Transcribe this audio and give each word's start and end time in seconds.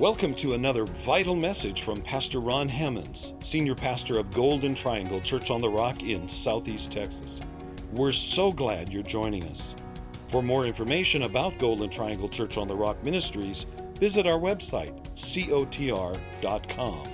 Welcome 0.00 0.34
to 0.34 0.54
another 0.54 0.86
vital 0.86 1.36
message 1.36 1.82
from 1.82 2.02
Pastor 2.02 2.40
Ron 2.40 2.68
Hammonds, 2.68 3.32
Senior 3.38 3.76
Pastor 3.76 4.18
of 4.18 4.28
Golden 4.32 4.74
Triangle 4.74 5.20
Church 5.20 5.52
on 5.52 5.60
the 5.60 5.68
Rock 5.68 6.02
in 6.02 6.28
Southeast 6.28 6.90
Texas. 6.90 7.40
We're 7.92 8.10
so 8.10 8.50
glad 8.50 8.92
you're 8.92 9.04
joining 9.04 9.44
us. 9.44 9.76
For 10.26 10.42
more 10.42 10.66
information 10.66 11.22
about 11.22 11.60
Golden 11.60 11.88
Triangle 11.88 12.28
Church 12.28 12.56
on 12.56 12.66
the 12.66 12.74
Rock 12.74 13.04
Ministries, 13.04 13.66
visit 14.00 14.26
our 14.26 14.40
website, 14.40 15.00
cotr.com. 15.14 17.04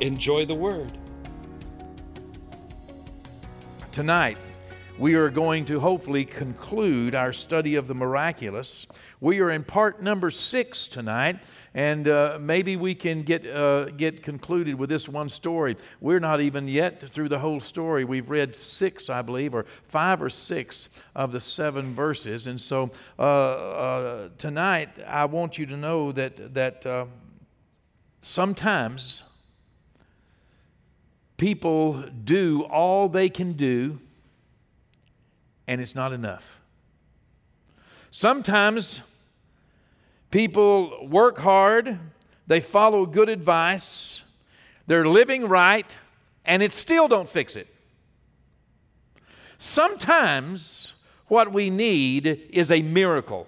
Enjoy 0.00 0.44
the 0.44 0.54
Word. 0.54 0.96
Tonight, 3.90 4.38
we 4.96 5.14
are 5.14 5.28
going 5.28 5.64
to 5.64 5.80
hopefully 5.80 6.24
conclude 6.24 7.16
our 7.16 7.32
study 7.32 7.74
of 7.74 7.88
the 7.88 7.94
miraculous. 7.94 8.86
We 9.20 9.40
are 9.40 9.50
in 9.50 9.64
part 9.64 10.00
number 10.00 10.30
six 10.30 10.86
tonight, 10.86 11.40
and 11.74 12.06
uh, 12.06 12.38
maybe 12.40 12.76
we 12.76 12.94
can 12.94 13.22
get, 13.22 13.44
uh, 13.44 13.86
get 13.86 14.22
concluded 14.22 14.76
with 14.76 14.90
this 14.90 15.08
one 15.08 15.28
story. 15.28 15.76
We're 16.00 16.20
not 16.20 16.40
even 16.40 16.68
yet 16.68 17.00
through 17.10 17.28
the 17.28 17.40
whole 17.40 17.58
story. 17.58 18.04
We've 18.04 18.30
read 18.30 18.54
six, 18.54 19.10
I 19.10 19.22
believe, 19.22 19.52
or 19.52 19.66
five 19.88 20.22
or 20.22 20.30
six 20.30 20.88
of 21.16 21.32
the 21.32 21.40
seven 21.40 21.92
verses. 21.96 22.46
And 22.46 22.60
so 22.60 22.92
uh, 23.18 23.22
uh 23.22 24.28
tonight, 24.38 24.90
I 25.04 25.24
want 25.24 25.58
you 25.58 25.66
to 25.66 25.76
know 25.76 26.12
that, 26.12 26.54
that 26.54 26.86
uh, 26.86 27.06
sometimes 28.20 29.24
people 31.36 32.04
do 32.22 32.62
all 32.62 33.08
they 33.08 33.28
can 33.28 33.54
do, 33.54 33.98
and 35.66 35.80
it's 35.80 35.94
not 35.94 36.12
enough. 36.12 36.60
Sometimes 38.10 39.02
People 40.34 41.06
work 41.06 41.38
hard, 41.38 41.96
they 42.48 42.58
follow 42.58 43.06
good 43.06 43.28
advice, 43.28 44.24
they're 44.88 45.06
living 45.06 45.46
right, 45.46 45.96
and 46.44 46.60
it 46.60 46.72
still 46.72 47.06
don't 47.06 47.28
fix 47.28 47.54
it. 47.54 47.68
Sometimes 49.58 50.94
what 51.28 51.52
we 51.52 51.70
need 51.70 52.48
is 52.50 52.72
a 52.72 52.82
miracle. 52.82 53.46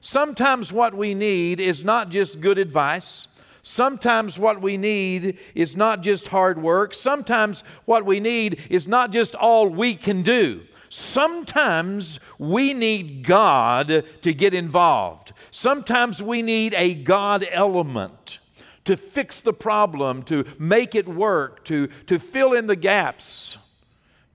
Sometimes 0.00 0.72
what 0.72 0.92
we 0.92 1.14
need 1.14 1.60
is 1.60 1.84
not 1.84 2.08
just 2.08 2.40
good 2.40 2.58
advice. 2.58 3.28
Sometimes 3.62 4.40
what 4.40 4.60
we 4.60 4.76
need 4.76 5.38
is 5.54 5.76
not 5.76 6.02
just 6.02 6.26
hard 6.26 6.60
work. 6.60 6.94
Sometimes 6.94 7.62
what 7.84 8.04
we 8.04 8.18
need 8.18 8.60
is 8.70 8.88
not 8.88 9.12
just 9.12 9.36
all 9.36 9.68
we 9.68 9.94
can 9.94 10.22
do. 10.22 10.62
Sometimes 10.94 12.20
we 12.38 12.74
need 12.74 13.24
God 13.24 14.04
to 14.20 14.34
get 14.34 14.52
involved. 14.52 15.32
Sometimes 15.50 16.22
we 16.22 16.42
need 16.42 16.74
a 16.74 16.92
God 16.92 17.46
element 17.50 18.40
to 18.84 18.98
fix 18.98 19.40
the 19.40 19.54
problem, 19.54 20.22
to 20.24 20.44
make 20.58 20.94
it 20.94 21.08
work, 21.08 21.64
to, 21.64 21.86
to 22.08 22.18
fill 22.18 22.52
in 22.52 22.66
the 22.66 22.76
gaps, 22.76 23.56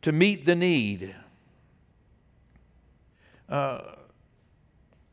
to 0.01 0.11
meet 0.11 0.47
the 0.47 0.55
need. 0.55 1.13
Uh, 3.47 3.81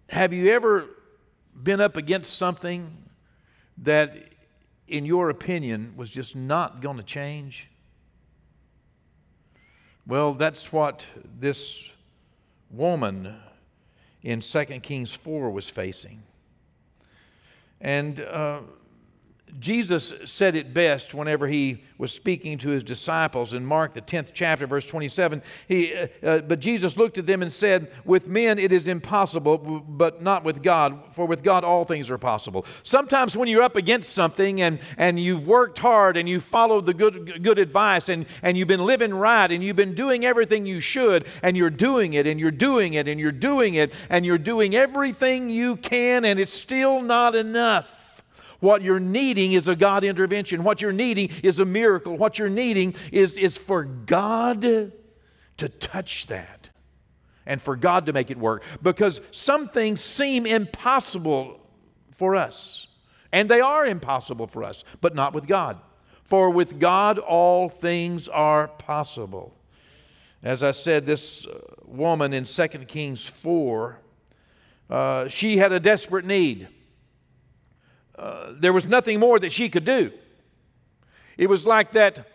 have 0.08 0.32
you 0.32 0.50
ever 0.50 0.86
been 1.62 1.82
up 1.82 1.98
against 1.98 2.38
something 2.38 2.90
that, 3.76 4.16
in 4.88 5.04
your 5.04 5.28
opinion, 5.28 5.92
was 5.94 6.08
just 6.08 6.34
not 6.34 6.80
going 6.80 6.96
to 6.96 7.02
change? 7.02 7.68
Well, 10.06 10.34
that's 10.34 10.70
what 10.70 11.06
this 11.40 11.90
woman 12.70 13.36
in 14.22 14.40
2 14.40 14.64
Kings 14.80 15.14
4 15.14 15.50
was 15.50 15.70
facing. 15.70 16.22
And 17.80 18.20
uh, 18.20 18.60
Jesus 19.60 20.12
said 20.24 20.56
it 20.56 20.74
best 20.74 21.14
whenever 21.14 21.46
he 21.46 21.84
was 21.96 22.12
speaking 22.12 22.58
to 22.58 22.70
his 22.70 22.82
disciples 22.82 23.54
in 23.54 23.64
Mark, 23.64 23.92
the 23.92 24.02
10th 24.02 24.32
chapter, 24.34 24.66
verse 24.66 24.84
27. 24.84 25.42
He, 25.68 25.94
uh, 25.94 26.08
uh, 26.22 26.38
but 26.40 26.58
Jesus 26.58 26.96
looked 26.96 27.18
at 27.18 27.26
them 27.26 27.40
and 27.40 27.52
said, 27.52 27.92
With 28.04 28.26
men 28.26 28.58
it 28.58 28.72
is 28.72 28.88
impossible, 28.88 29.58
but 29.58 30.22
not 30.22 30.42
with 30.42 30.62
God, 30.62 31.00
for 31.12 31.26
with 31.26 31.44
God 31.44 31.62
all 31.62 31.84
things 31.84 32.10
are 32.10 32.18
possible. 32.18 32.66
Sometimes 32.82 33.36
when 33.36 33.46
you're 33.46 33.62
up 33.62 33.76
against 33.76 34.12
something 34.12 34.60
and, 34.60 34.80
and 34.98 35.20
you've 35.20 35.46
worked 35.46 35.78
hard 35.78 36.16
and 36.16 36.28
you've 36.28 36.44
followed 36.44 36.84
the 36.84 36.94
good, 36.94 37.42
good 37.44 37.60
advice 37.60 38.08
and, 38.08 38.26
and 38.42 38.58
you've 38.58 38.68
been 38.68 38.84
living 38.84 39.14
right 39.14 39.50
and 39.50 39.62
you've 39.62 39.76
been 39.76 39.94
doing 39.94 40.24
everything 40.24 40.66
you 40.66 40.80
should 40.80 41.26
and 41.42 41.56
you're 41.56 41.70
doing 41.70 42.14
it 42.14 42.26
and 42.26 42.40
you're 42.40 42.50
doing 42.50 42.94
it 42.94 43.06
and 43.06 43.20
you're 43.20 43.30
doing 43.30 43.74
it 43.74 43.94
and 44.10 44.26
you're 44.26 44.36
doing 44.36 44.74
everything 44.74 45.48
you 45.48 45.76
can 45.76 46.24
and 46.24 46.40
it's 46.40 46.52
still 46.52 47.00
not 47.00 47.36
enough 47.36 48.03
what 48.60 48.82
you're 48.82 49.00
needing 49.00 49.52
is 49.52 49.68
a 49.68 49.76
God 49.76 50.04
intervention. 50.04 50.64
What 50.64 50.82
you're 50.82 50.92
needing 50.92 51.30
is 51.42 51.58
a 51.58 51.64
miracle. 51.64 52.16
What 52.16 52.38
you're 52.38 52.48
needing 52.48 52.94
is, 53.12 53.36
is 53.36 53.56
for 53.56 53.84
God 53.84 54.62
to 54.62 55.68
touch 55.68 56.26
that 56.28 56.70
and 57.46 57.60
for 57.60 57.76
God 57.76 58.06
to 58.06 58.12
make 58.12 58.30
it 58.30 58.38
work. 58.38 58.62
Because 58.82 59.20
some 59.30 59.68
things 59.68 60.00
seem 60.00 60.46
impossible 60.46 61.60
for 62.16 62.36
us, 62.36 62.86
and 63.32 63.48
they 63.48 63.60
are 63.60 63.84
impossible 63.84 64.46
for 64.46 64.64
us, 64.64 64.84
but 65.00 65.14
not 65.14 65.34
with 65.34 65.46
God. 65.46 65.80
For 66.22 66.48
with 66.50 66.78
God, 66.78 67.18
all 67.18 67.68
things 67.68 68.28
are 68.28 68.68
possible. 68.68 69.54
As 70.42 70.62
I 70.62 70.70
said, 70.70 71.06
this 71.06 71.46
uh, 71.46 71.58
woman 71.84 72.32
in 72.32 72.44
2 72.44 72.68
Kings 72.86 73.26
4, 73.26 73.98
uh, 74.90 75.28
she 75.28 75.56
had 75.56 75.72
a 75.72 75.80
desperate 75.80 76.24
need. 76.24 76.68
Uh, 78.16 78.52
there 78.56 78.72
was 78.72 78.86
nothing 78.86 79.18
more 79.18 79.38
that 79.38 79.52
she 79.52 79.68
could 79.68 79.84
do. 79.84 80.12
It 81.36 81.48
was 81.48 81.66
like 81.66 81.90
that 81.92 82.28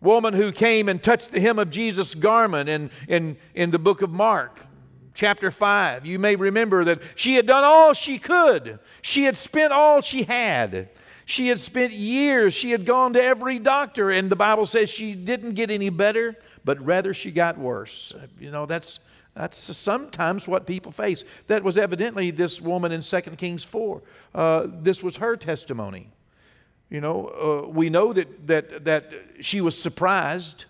woman 0.00 0.34
who 0.34 0.50
came 0.50 0.88
and 0.88 1.02
touched 1.02 1.30
the 1.30 1.40
hem 1.40 1.58
of 1.58 1.70
Jesus' 1.70 2.14
garment 2.14 2.68
in, 2.68 2.90
in, 3.08 3.36
in 3.54 3.70
the 3.70 3.78
book 3.78 4.02
of 4.02 4.10
Mark, 4.10 4.66
chapter 5.14 5.50
5. 5.50 6.06
You 6.06 6.18
may 6.18 6.34
remember 6.34 6.84
that 6.84 7.00
she 7.14 7.34
had 7.34 7.46
done 7.46 7.62
all 7.64 7.92
she 7.92 8.18
could, 8.18 8.80
she 9.00 9.24
had 9.24 9.36
spent 9.36 9.72
all 9.72 10.00
she 10.00 10.24
had. 10.24 10.90
She 11.24 11.46
had 11.46 11.60
spent 11.60 11.92
years, 11.92 12.52
she 12.52 12.72
had 12.72 12.84
gone 12.84 13.12
to 13.12 13.22
every 13.22 13.60
doctor, 13.60 14.10
and 14.10 14.28
the 14.28 14.36
Bible 14.36 14.66
says 14.66 14.90
she 14.90 15.14
didn't 15.14 15.52
get 15.52 15.70
any 15.70 15.88
better, 15.88 16.36
but 16.64 16.84
rather 16.84 17.14
she 17.14 17.30
got 17.30 17.56
worse. 17.56 18.12
You 18.40 18.50
know, 18.50 18.66
that's 18.66 18.98
that's 19.34 19.76
sometimes 19.76 20.46
what 20.46 20.66
people 20.66 20.92
face. 20.92 21.24
That 21.46 21.64
was 21.64 21.78
evidently 21.78 22.30
this 22.30 22.60
woman 22.60 22.92
in 22.92 23.00
2 23.00 23.20
Kings 23.38 23.64
4. 23.64 24.02
Uh, 24.34 24.66
this 24.68 25.02
was 25.02 25.16
her 25.16 25.36
testimony. 25.36 26.10
You 26.90 27.00
know, 27.00 27.28
uh, 27.64 27.68
we 27.68 27.88
know 27.88 28.12
that, 28.12 28.46
that, 28.46 28.84
that 28.84 29.12
she 29.40 29.62
was 29.62 29.80
surprised 29.80 30.66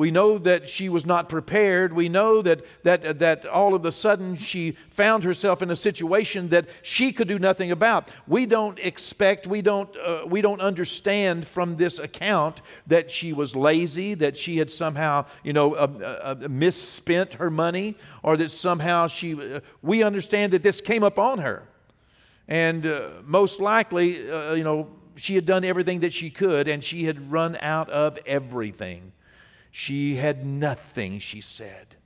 we 0.00 0.10
know 0.10 0.38
that 0.38 0.66
she 0.66 0.88
was 0.88 1.04
not 1.04 1.28
prepared. 1.28 1.92
We 1.92 2.08
know 2.08 2.40
that, 2.40 2.64
that, 2.84 3.18
that 3.18 3.44
all 3.44 3.74
of 3.74 3.84
a 3.84 3.92
sudden 3.92 4.34
she 4.34 4.78
found 4.88 5.24
herself 5.24 5.60
in 5.60 5.70
a 5.70 5.76
situation 5.76 6.48
that 6.48 6.70
she 6.80 7.12
could 7.12 7.28
do 7.28 7.38
nothing 7.38 7.70
about. 7.70 8.10
We 8.26 8.46
don't 8.46 8.78
expect, 8.78 9.46
we 9.46 9.60
don't, 9.60 9.94
uh, 9.98 10.22
we 10.26 10.40
don't 10.40 10.62
understand 10.62 11.46
from 11.46 11.76
this 11.76 11.98
account 11.98 12.62
that 12.86 13.10
she 13.10 13.34
was 13.34 13.54
lazy, 13.54 14.14
that 14.14 14.38
she 14.38 14.56
had 14.56 14.70
somehow, 14.70 15.26
you 15.44 15.52
know, 15.52 15.74
uh, 15.74 16.36
uh, 16.42 16.48
misspent 16.48 17.34
her 17.34 17.50
money, 17.50 17.94
or 18.22 18.38
that 18.38 18.52
somehow 18.52 19.06
she, 19.06 19.34
uh, 19.34 19.60
we 19.82 20.02
understand 20.02 20.54
that 20.54 20.62
this 20.62 20.80
came 20.80 21.02
upon 21.02 21.40
her. 21.40 21.64
And 22.48 22.86
uh, 22.86 23.10
most 23.26 23.60
likely, 23.60 24.30
uh, 24.30 24.54
you 24.54 24.64
know, 24.64 24.88
she 25.16 25.34
had 25.34 25.44
done 25.44 25.62
everything 25.62 26.00
that 26.00 26.14
she 26.14 26.30
could 26.30 26.68
and 26.68 26.82
she 26.82 27.04
had 27.04 27.30
run 27.30 27.58
out 27.60 27.90
of 27.90 28.18
everything. 28.24 29.12
She 29.70 30.16
had 30.16 30.44
nothing, 30.44 31.18
she 31.18 31.40
said. 31.40 31.96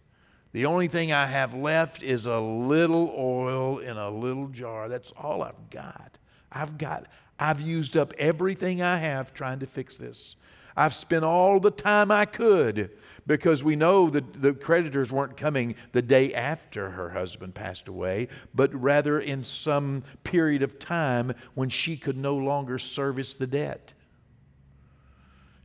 The 0.52 0.66
only 0.66 0.86
thing 0.86 1.12
I 1.12 1.26
have 1.26 1.52
left 1.52 2.02
is 2.02 2.26
a 2.26 2.38
little 2.38 3.12
oil 3.16 3.78
in 3.78 3.96
a 3.96 4.10
little 4.10 4.48
jar. 4.48 4.88
That's 4.88 5.12
all 5.12 5.42
I've 5.42 5.70
got. 5.70 6.18
I've 6.52 6.78
got, 6.78 7.06
I've 7.38 7.60
used 7.60 7.96
up 7.96 8.12
everything 8.18 8.80
I 8.80 8.98
have 8.98 9.34
trying 9.34 9.58
to 9.60 9.66
fix 9.66 9.98
this. 9.98 10.36
I've 10.76 10.94
spent 10.94 11.24
all 11.24 11.60
the 11.60 11.70
time 11.70 12.10
I 12.10 12.24
could 12.24 12.90
because 13.26 13.64
we 13.64 13.76
know 13.76 14.10
that 14.10 14.42
the 14.42 14.52
creditors 14.52 15.10
weren't 15.12 15.36
coming 15.36 15.76
the 15.92 16.02
day 16.02 16.34
after 16.34 16.90
her 16.90 17.10
husband 17.10 17.54
passed 17.54 17.88
away, 17.88 18.28
but 18.54 18.74
rather 18.74 19.18
in 19.18 19.44
some 19.44 20.02
period 20.24 20.62
of 20.62 20.78
time 20.78 21.32
when 21.54 21.68
she 21.68 21.96
could 21.96 22.16
no 22.16 22.36
longer 22.36 22.78
service 22.78 23.34
the 23.34 23.46
debt. 23.46 23.92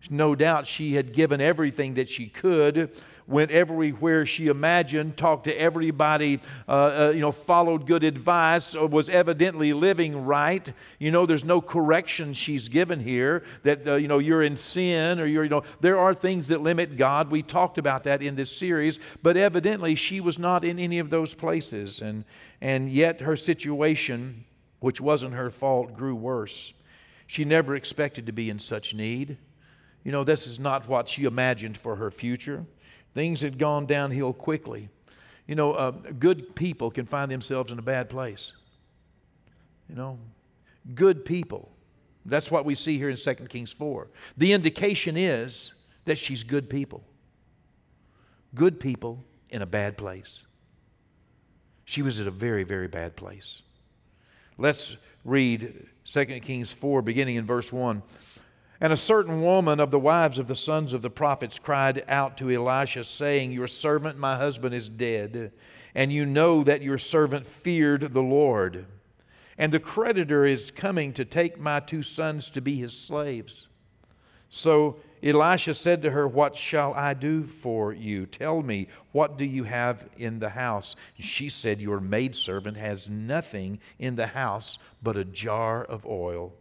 No 0.10 0.36
doubt 0.36 0.68
she 0.68 0.96
had 0.96 1.14
given 1.14 1.42
everything 1.42 1.96
that 1.96 2.08
she 2.08 2.28
could, 2.28 2.92
went 3.28 3.52
everywhere 3.52 4.26
she 4.26 4.48
imagined, 4.48 5.18
talked 5.18 5.44
to 5.44 5.62
everybody, 5.62 6.40
uh, 6.68 6.72
uh, 6.72 7.12
you 7.14 7.20
know, 7.20 7.32
followed 7.32 7.86
good 7.86 8.04
advice, 8.04 8.74
was 8.74 9.10
evidently 9.10 9.74
living 9.74 10.26
right. 10.26 10.74
You 11.00 11.12
know, 11.12 11.26
there's 11.26 11.44
no 11.44 11.62
correction 11.62 12.34
she's 12.34 12.70
given 12.70 13.00
here 13.00 13.44
that, 13.64 13.88
uh, 13.88 13.96
you 13.96 14.08
know, 14.08 14.20
you're 14.20 14.42
in 14.42 14.58
sin 14.58 15.20
or 15.20 15.26
you're, 15.26 15.44
you 15.44 15.50
know, 15.50 15.64
there 15.82 16.00
are 16.00 16.14
things 16.14 16.48
that 16.48 16.62
limit 16.62 16.96
God. 16.96 17.30
We 17.30 17.44
talked 17.44 17.78
about 17.78 18.06
that 18.06 18.24
in 18.24 18.36
this 18.36 18.56
series, 18.56 19.00
but 19.22 19.38
evidently 19.38 19.96
she 19.96 20.22
was 20.22 20.40
not 20.40 20.64
in 20.66 20.80
any 20.80 21.00
of 21.00 21.10
those 21.10 21.34
places. 21.34 22.02
And, 22.02 22.24
and 22.62 22.90
yet 22.90 23.22
her 23.22 23.36
situation 23.36 24.46
which 24.80 25.02
wasn't 25.02 25.34
her 25.34 25.50
fault, 25.50 25.94
grew 25.94 26.16
worse. 26.16 26.74
She 27.28 27.46
never 27.46 27.76
expected 27.76 28.26
to 28.26 28.32
be 28.32 28.50
in 28.50 28.60
such 28.60 28.94
need. 28.94 29.38
You 30.04 30.12
know, 30.12 30.24
this 30.24 30.48
is 30.48 30.60
not 30.60 30.88
what 30.88 31.10
she 31.10 31.26
imagined 31.26 31.78
for 31.78 31.96
her 31.96 32.10
future. 32.10 32.66
Things 33.14 33.42
had 33.42 33.58
gone 33.58 33.86
downhill 33.86 34.34
quickly. 34.34 34.90
You 35.48 35.56
know, 35.56 35.74
uh, 35.74 35.92
good 35.92 36.56
people 36.56 36.92
can 36.92 37.06
find 37.06 37.32
themselves 37.32 37.72
in 37.72 37.80
a 37.80 37.84
bad 37.84 38.10
place. 38.10 38.54
You 39.90 39.96
know, 39.96 40.20
good 40.94 41.26
people. 41.26 41.72
That's 42.26 42.52
what 42.52 42.66
we 42.66 42.76
see 42.76 42.98
here 42.98 43.10
in 43.10 43.18
2 43.18 43.34
Kings 43.48 43.72
4. 43.72 44.08
The 44.38 44.54
indication 44.54 45.18
is 45.18 45.74
that 46.06 46.20
she's 46.20 46.44
good 46.44 46.70
people. 46.70 47.04
Good 48.54 48.80
people 48.80 49.24
in 49.50 49.62
a 49.62 49.66
bad 49.66 49.98
place. 49.98 50.46
She 51.86 52.02
was 52.02 52.20
at 52.20 52.28
a 52.28 52.32
very, 52.32 52.64
very 52.64 52.88
bad 52.88 53.16
place. 53.16 53.64
Let's 54.58 54.98
read 55.26 55.88
2 56.06 56.26
Kings 56.42 56.72
4, 56.72 57.02
beginning 57.02 57.36
in 57.36 57.46
verse 57.46 57.72
1. 57.72 58.04
And 58.82 58.94
a 58.94 58.98
certain 58.98 59.42
woman 59.42 59.80
of 59.80 59.92
the 59.92 60.00
wives 60.00 60.40
of 60.40 60.48
the 60.48 60.56
sons 60.56 60.94
of 60.94 61.02
the 61.02 61.10
prophets 61.10 61.60
cried 61.60 62.04
out 62.08 62.38
to 62.38 62.50
Elisha, 62.50 63.04
saying, 63.04 63.52
Your 63.52 63.68
servant, 63.68 64.18
my 64.18 64.38
husband, 64.38 64.74
is 64.74 64.88
dead, 64.88 65.52
and 65.94 66.14
you 66.14 66.26
know 66.26 66.64
that 66.64 66.82
your 66.82 66.98
servant 66.98 67.46
feared 67.46 68.14
the 68.14 68.22
Lord. 68.22 68.86
And 69.58 69.74
the 69.74 69.80
creditor 69.82 70.46
is 70.46 70.72
coming 70.72 71.12
to 71.14 71.26
take 71.26 71.60
my 71.60 71.82
two 71.82 72.04
sons 72.04 72.50
to 72.52 72.62
be 72.62 72.76
his 72.76 72.98
slaves. 72.98 73.68
So 74.48 74.98
Elisha 75.22 75.74
said 75.74 76.02
to 76.04 76.12
her, 76.12 76.26
What 76.26 76.56
shall 76.56 76.94
I 76.94 77.14
do 77.14 77.44
for 77.44 77.92
you? 77.92 78.26
Tell 78.26 78.62
me, 78.62 78.88
what 79.12 79.38
do 79.38 79.44
you 79.44 79.66
have 79.66 80.08
in 80.18 80.40
the 80.40 80.50
house? 80.50 80.96
She 81.20 81.50
said, 81.50 81.82
Your 81.82 82.00
maidservant 82.00 82.78
has 82.78 83.10
nothing 83.10 83.80
in 84.00 84.16
the 84.16 84.28
house 84.28 84.80
but 85.04 85.18
a 85.18 85.26
jar 85.26 85.84
of 85.84 86.06
oil. 86.06 86.54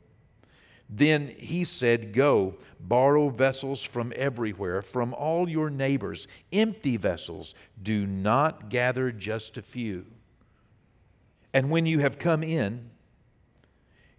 Then 0.88 1.34
he 1.36 1.64
said, 1.64 2.12
Go, 2.12 2.56
borrow 2.80 3.28
vessels 3.28 3.82
from 3.82 4.12
everywhere, 4.16 4.80
from 4.80 5.12
all 5.14 5.48
your 5.48 5.68
neighbors, 5.70 6.26
empty 6.52 6.96
vessels. 6.96 7.54
Do 7.82 8.06
not 8.06 8.70
gather 8.70 9.12
just 9.12 9.58
a 9.58 9.62
few. 9.62 10.06
And 11.52 11.70
when 11.70 11.86
you 11.86 11.98
have 11.98 12.18
come 12.18 12.42
in, 12.42 12.90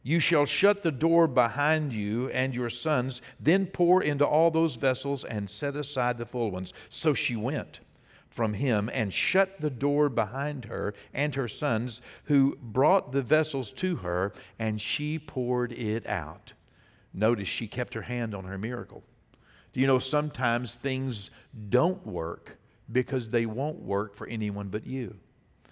you 0.04 0.20
shall 0.20 0.46
shut 0.46 0.82
the 0.82 0.92
door 0.92 1.28
behind 1.28 1.94
you 1.94 2.30
and 2.30 2.56
your 2.56 2.70
sons, 2.70 3.22
then 3.40 3.66
pour 3.66 4.02
into 4.02 4.26
all 4.26 4.50
those 4.50 4.76
vessels 4.76 5.24
and 5.26 5.50
set 5.50 5.76
aside 5.76 6.18
the 6.18 6.26
full 6.26 6.52
ones. 6.52 6.74
So 6.90 7.14
she 7.14 7.36
went 7.36 7.82
from 8.30 8.54
him 8.54 8.90
and 8.94 9.14
shut 9.14 9.60
the 9.60 9.70
door 9.70 10.08
behind 10.08 10.66
her 10.66 10.94
and 11.14 11.36
her 11.36 11.48
sons, 11.48 12.02
who 12.26 12.58
brought 12.62 13.12
the 13.12 13.22
vessels 13.22 13.72
to 13.74 13.98
her, 13.98 14.32
and 14.58 14.80
she 14.80 15.20
poured 15.20 15.74
it 15.74 16.08
out. 16.08 16.54
Notice 17.14 17.48
she 17.48 17.68
kept 17.68 17.94
her 17.94 18.02
hand 18.02 18.36
on 18.36 18.46
her 18.46 18.58
miracle. 18.58 19.04
Do 19.74 19.80
you 19.80 19.88
know 19.88 20.00
sometimes 20.00 20.76
things 20.76 21.32
don't 21.70 22.06
work 22.06 22.58
because 22.92 23.30
they 23.30 23.46
won't 23.46 23.80
work 23.80 24.16
for 24.16 24.28
anyone 24.28 24.70
but 24.70 24.86
you? 24.86 25.16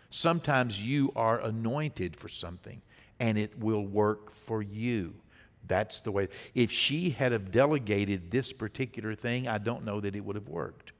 Sometimes 0.09 0.81
you 0.81 1.11
are 1.15 1.39
anointed 1.41 2.15
for 2.15 2.29
something 2.29 2.81
and 3.19 3.37
it 3.37 3.59
will 3.59 3.85
work 3.85 4.31
for 4.31 4.61
you. 4.61 5.15
That's 5.67 5.99
the 5.99 6.11
way. 6.11 6.29
If 6.55 6.71
she 6.71 7.09
had 7.09 7.31
have 7.31 7.51
delegated 7.51 8.31
this 8.31 8.53
particular 8.53 9.15
thing, 9.15 9.47
I 9.47 9.57
don't 9.57 9.83
know 9.83 9.99
that 9.99 10.15
it 10.15 10.23
would 10.23 10.35
have 10.35 10.47
worked. 10.47 10.93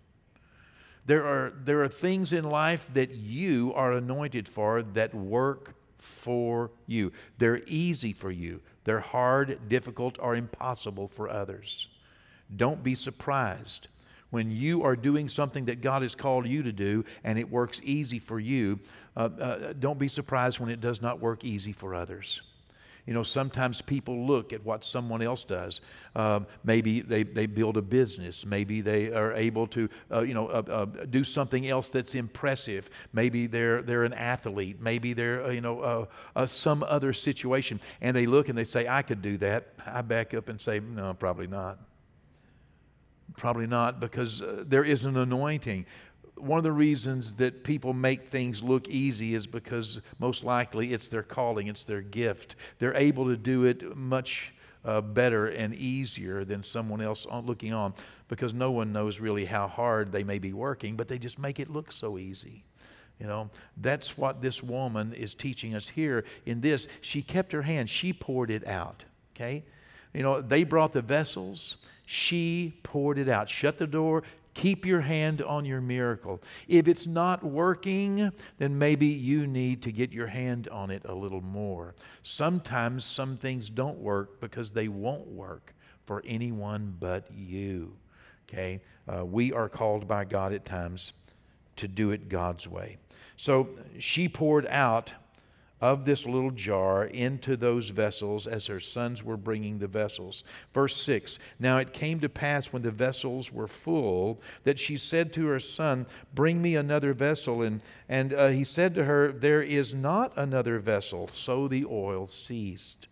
There 1.06 1.26
are, 1.26 1.54
there 1.64 1.82
are 1.84 1.88
things 1.88 2.34
in 2.34 2.44
life 2.44 2.88
that 2.94 3.12
you 3.12 3.74
are 3.76 3.94
anointed 3.94 4.50
for 4.50 4.84
that 4.84 5.16
work 5.16 5.74
for 6.00 6.72
you. 6.86 7.14
They're 7.38 7.62
easy 7.66 8.12
for 8.12 8.30
you. 8.30 8.62
They're 8.88 9.02
hard, 9.02 9.68
difficult, 9.68 10.18
or 10.18 10.38
impossible 10.38 11.10
for 11.10 11.30
others. 11.30 11.90
Don't 12.56 12.82
be 12.82 12.96
surprised 12.96 13.90
when 14.30 14.50
you 14.50 14.84
are 14.84 14.96
doing 14.96 15.28
something 15.28 15.66
that 15.66 15.82
God 15.82 16.04
has 16.04 16.16
called 16.16 16.48
you 16.48 16.64
to 16.64 16.72
do 16.72 17.04
and 17.26 17.38
it 17.38 17.52
works 17.52 17.82
easy 17.84 18.18
for 18.18 18.40
you. 18.40 18.80
Uh, 19.14 19.28
uh, 19.42 19.74
don't 19.78 20.00
be 20.00 20.08
surprised 20.08 20.62
when 20.62 20.70
it 20.70 20.80
does 20.80 21.02
not 21.02 21.20
work 21.20 21.44
easy 21.44 21.74
for 21.74 21.94
others. 21.94 22.42
You 23.08 23.14
know, 23.14 23.24
sometimes 23.24 23.82
people 23.82 24.28
look 24.28 24.52
at 24.52 24.66
what 24.66 24.84
someone 24.84 25.22
else 25.22 25.46
does. 25.46 25.80
Uh, 26.14 26.42
maybe 26.66 27.00
they, 27.00 27.24
they 27.24 27.46
build 27.46 27.78
a 27.78 27.82
business. 27.82 28.46
Maybe 28.46 28.82
they 28.82 29.14
are 29.14 29.34
able 29.34 29.66
to, 29.68 29.90
uh, 30.12 30.22
you 30.22 30.34
know, 30.34 30.50
uh, 30.50 30.64
uh 30.68 30.86
do 31.10 31.24
something 31.24 31.68
else 31.70 31.88
that's 31.88 32.16
impressive. 32.16 32.90
Maybe 33.14 33.48
they're, 33.48 33.82
they're 33.82 34.04
an 34.04 34.12
athlete. 34.12 34.82
Maybe 34.82 35.14
they're, 35.14 35.46
uh, 35.46 35.50
you 35.52 35.62
know, 35.62 36.08
uh, 36.36 36.46
some 36.46 36.84
other 36.84 37.14
situation. 37.14 37.80
And 38.02 38.16
they 38.16 38.26
look 38.26 38.50
and 38.50 38.58
they 38.58 38.66
say, 38.66 38.90
I 38.90 39.04
could 39.04 39.22
do 39.22 39.38
that. 39.38 39.70
I 39.86 40.02
back 40.02 40.34
up 40.34 40.50
and 40.50 40.60
say, 40.60 40.82
no, 40.82 41.14
probably 41.14 41.48
not. 41.48 41.80
Probably 43.38 43.68
not 43.68 44.02
because 44.02 44.42
there 44.66 44.84
is 44.84 45.06
an 45.06 45.16
anointing 45.16 45.86
one 46.38 46.58
of 46.58 46.64
the 46.64 46.72
reasons 46.72 47.36
that 47.36 47.64
people 47.64 47.94
make 47.94 48.28
things 48.28 48.62
look 48.64 48.88
easy 48.88 49.34
is 49.34 49.48
because 49.48 50.02
most 50.20 50.44
likely 50.44 50.94
it's 50.94 51.08
their 51.08 51.24
calling, 51.24 51.68
it's 51.68 51.84
their 51.84 52.02
gift. 52.02 52.56
They're 52.80 52.96
able 52.96 53.26
to 53.26 53.38
do 53.38 53.66
it 53.66 53.96
much 53.96 54.54
uh, 54.86 55.02
better 55.02 55.48
and 55.48 55.76
easier 55.76 56.46
than 56.46 56.64
someone 56.64 57.02
else 57.02 57.28
looking 57.44 57.74
on 57.74 57.94
because 58.28 58.54
no 58.54 58.72
one 58.72 58.94
knows 58.94 59.20
really 59.20 59.46
how 59.46 59.68
hard 59.68 60.12
they 60.12 60.24
may 60.24 60.40
be 60.40 60.54
working, 60.54 60.96
but 60.96 61.08
they 61.08 61.18
just 61.18 61.40
make 61.40 61.60
it 61.60 61.70
look 61.70 61.92
so 61.92 62.18
easy. 62.18 62.64
You 63.20 63.28
know, 63.28 63.50
that's 63.78 64.18
what 64.18 64.42
this 64.42 64.62
woman 64.62 65.14
is 65.14 65.34
teaching 65.34 65.74
us 65.74 65.90
here 65.90 66.24
in 66.46 66.62
this. 66.62 66.88
She 67.02 67.22
kept 67.22 67.52
her 67.52 67.64
hand, 67.64 67.90
she 67.90 68.14
poured 68.14 68.52
it 68.52 68.66
out. 68.68 69.06
Okay? 69.36 69.64
You 70.14 70.24
know, 70.24 70.42
they 70.42 70.64
brought 70.64 70.94
the 70.94 71.02
vessels, 71.02 71.78
she 72.06 72.80
poured 72.84 73.18
it 73.18 73.28
out. 73.28 73.50
Shut 73.50 73.78
the 73.78 73.88
door, 73.88 74.24
Keep 74.58 74.88
your 74.88 75.02
hand 75.02 75.44
on 75.44 75.66
your 75.66 75.82
miracle. 75.82 76.42
If 76.68 76.88
it's 76.88 77.06
not 77.06 77.44
working, 77.44 78.32
then 78.58 78.80
maybe 78.80 79.06
you 79.06 79.46
need 79.46 79.84
to 79.84 79.92
get 79.92 80.12
your 80.12 80.26
hand 80.26 80.68
on 80.70 80.90
it 80.90 81.04
a 81.06 81.14
little 81.14 81.42
more. 81.42 81.94
Sometimes 82.24 83.06
some 83.06 83.38
things 83.38 83.70
don't 83.70 84.00
work 84.00 84.42
because 84.42 84.72
they 84.72 84.88
won't 84.88 85.28
work 85.28 85.76
for 86.06 86.24
anyone 86.26 86.96
but 87.00 87.28
you. 87.32 87.96
Okay? 88.50 88.82
Uh, 89.08 89.24
we 89.24 89.54
are 89.54 89.70
called 89.70 90.08
by 90.08 90.26
God 90.26 90.54
at 90.54 90.66
times 90.66 91.14
to 91.76 91.88
do 91.88 92.10
it 92.10 92.28
God's 92.28 92.68
way. 92.68 92.98
So 93.36 93.70
she 94.00 94.28
poured 94.28 94.66
out 94.66 95.12
of 95.80 96.06
this 96.06 96.26
little 96.26 96.52
jar 96.52 97.06
into 97.06 97.56
those 97.56 97.90
vessels 97.90 98.48
as 98.48 98.66
her 98.66 98.80
sons 98.80 99.24
were 99.24 99.38
bringing 99.38 99.78
the 99.78 99.88
vessels. 99.88 100.44
Verse 100.74 100.96
6 100.98 101.38
Now 101.60 101.78
it 101.78 101.94
came 101.94 102.20
to 102.22 102.30
pass 102.30 102.74
when 102.74 102.82
the 102.82 102.92
vessels 102.92 103.52
were 103.52 103.68
full 103.68 104.42
that 104.64 104.80
she 104.80 104.98
said 104.98 105.34
to 105.34 105.46
her 105.48 105.60
son, 105.60 106.08
Bring 106.34 106.62
me 106.62 106.76
another 106.76 107.14
vessel. 107.14 107.62
And, 107.62 107.82
and 108.10 108.34
uh, 108.34 108.48
he 108.48 108.64
said 108.64 108.96
to 108.96 109.04
her, 109.04 109.32
There 109.32 109.62
is 109.62 109.94
not 109.94 110.34
another 110.36 110.80
vessel. 110.80 111.28
So 111.28 111.68
the 111.68 111.86
oil 111.86 112.28
ceased. 112.28 113.08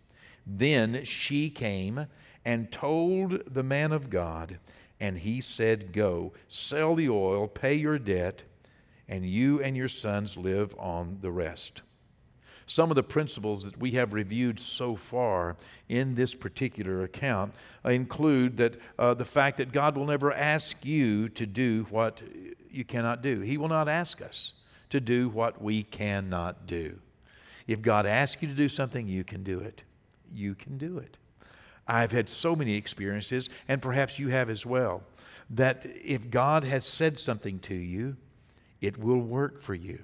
Then 0.46 1.04
she 1.04 1.50
came 1.50 2.06
and 2.44 2.70
told 2.70 3.42
the 3.52 3.64
man 3.64 3.90
of 3.90 4.08
God, 4.08 4.58
and 5.00 5.18
he 5.18 5.40
said, 5.40 5.92
Go, 5.92 6.32
sell 6.46 6.94
the 6.94 7.08
oil, 7.08 7.48
pay 7.48 7.74
your 7.74 7.98
debt, 7.98 8.42
and 9.08 9.24
you 9.28 9.60
and 9.60 9.76
your 9.76 9.88
sons 9.88 10.36
live 10.36 10.74
on 10.78 11.18
the 11.20 11.30
rest. 11.30 11.82
Some 12.66 12.90
of 12.90 12.96
the 12.96 13.02
principles 13.02 13.62
that 13.64 13.78
we 13.78 13.92
have 13.92 14.12
reviewed 14.12 14.58
so 14.58 14.96
far 14.96 15.56
in 15.88 16.16
this 16.16 16.34
particular 16.34 17.04
account 17.04 17.54
include 17.84 18.56
that 18.56 18.80
uh, 18.98 19.14
the 19.14 19.24
fact 19.24 19.56
that 19.58 19.70
God 19.70 19.96
will 19.96 20.06
never 20.06 20.32
ask 20.32 20.84
you 20.84 21.28
to 21.30 21.46
do 21.46 21.86
what 21.90 22.20
you 22.70 22.84
cannot 22.84 23.22
do. 23.22 23.40
He 23.40 23.56
will 23.56 23.68
not 23.68 23.88
ask 23.88 24.20
us 24.20 24.52
to 24.90 25.00
do 25.00 25.28
what 25.28 25.62
we 25.62 25.84
cannot 25.84 26.66
do. 26.66 26.98
If 27.68 27.82
God 27.82 28.04
asks 28.04 28.42
you 28.42 28.48
to 28.48 28.54
do 28.54 28.68
something, 28.68 29.06
you 29.06 29.22
can 29.22 29.44
do 29.44 29.60
it. 29.60 29.82
You 30.34 30.54
can 30.56 30.76
do 30.76 30.98
it. 30.98 31.16
I've 31.86 32.12
had 32.12 32.28
so 32.28 32.56
many 32.56 32.74
experiences, 32.74 33.48
and 33.68 33.80
perhaps 33.80 34.18
you 34.18 34.28
have 34.28 34.50
as 34.50 34.66
well, 34.66 35.04
that 35.50 35.86
if 36.04 36.30
God 36.30 36.64
has 36.64 36.84
said 36.84 37.18
something 37.18 37.60
to 37.60 37.74
you, 37.74 38.16
it 38.80 38.98
will 38.98 39.20
work 39.20 39.62
for 39.62 39.74
you. 39.74 40.00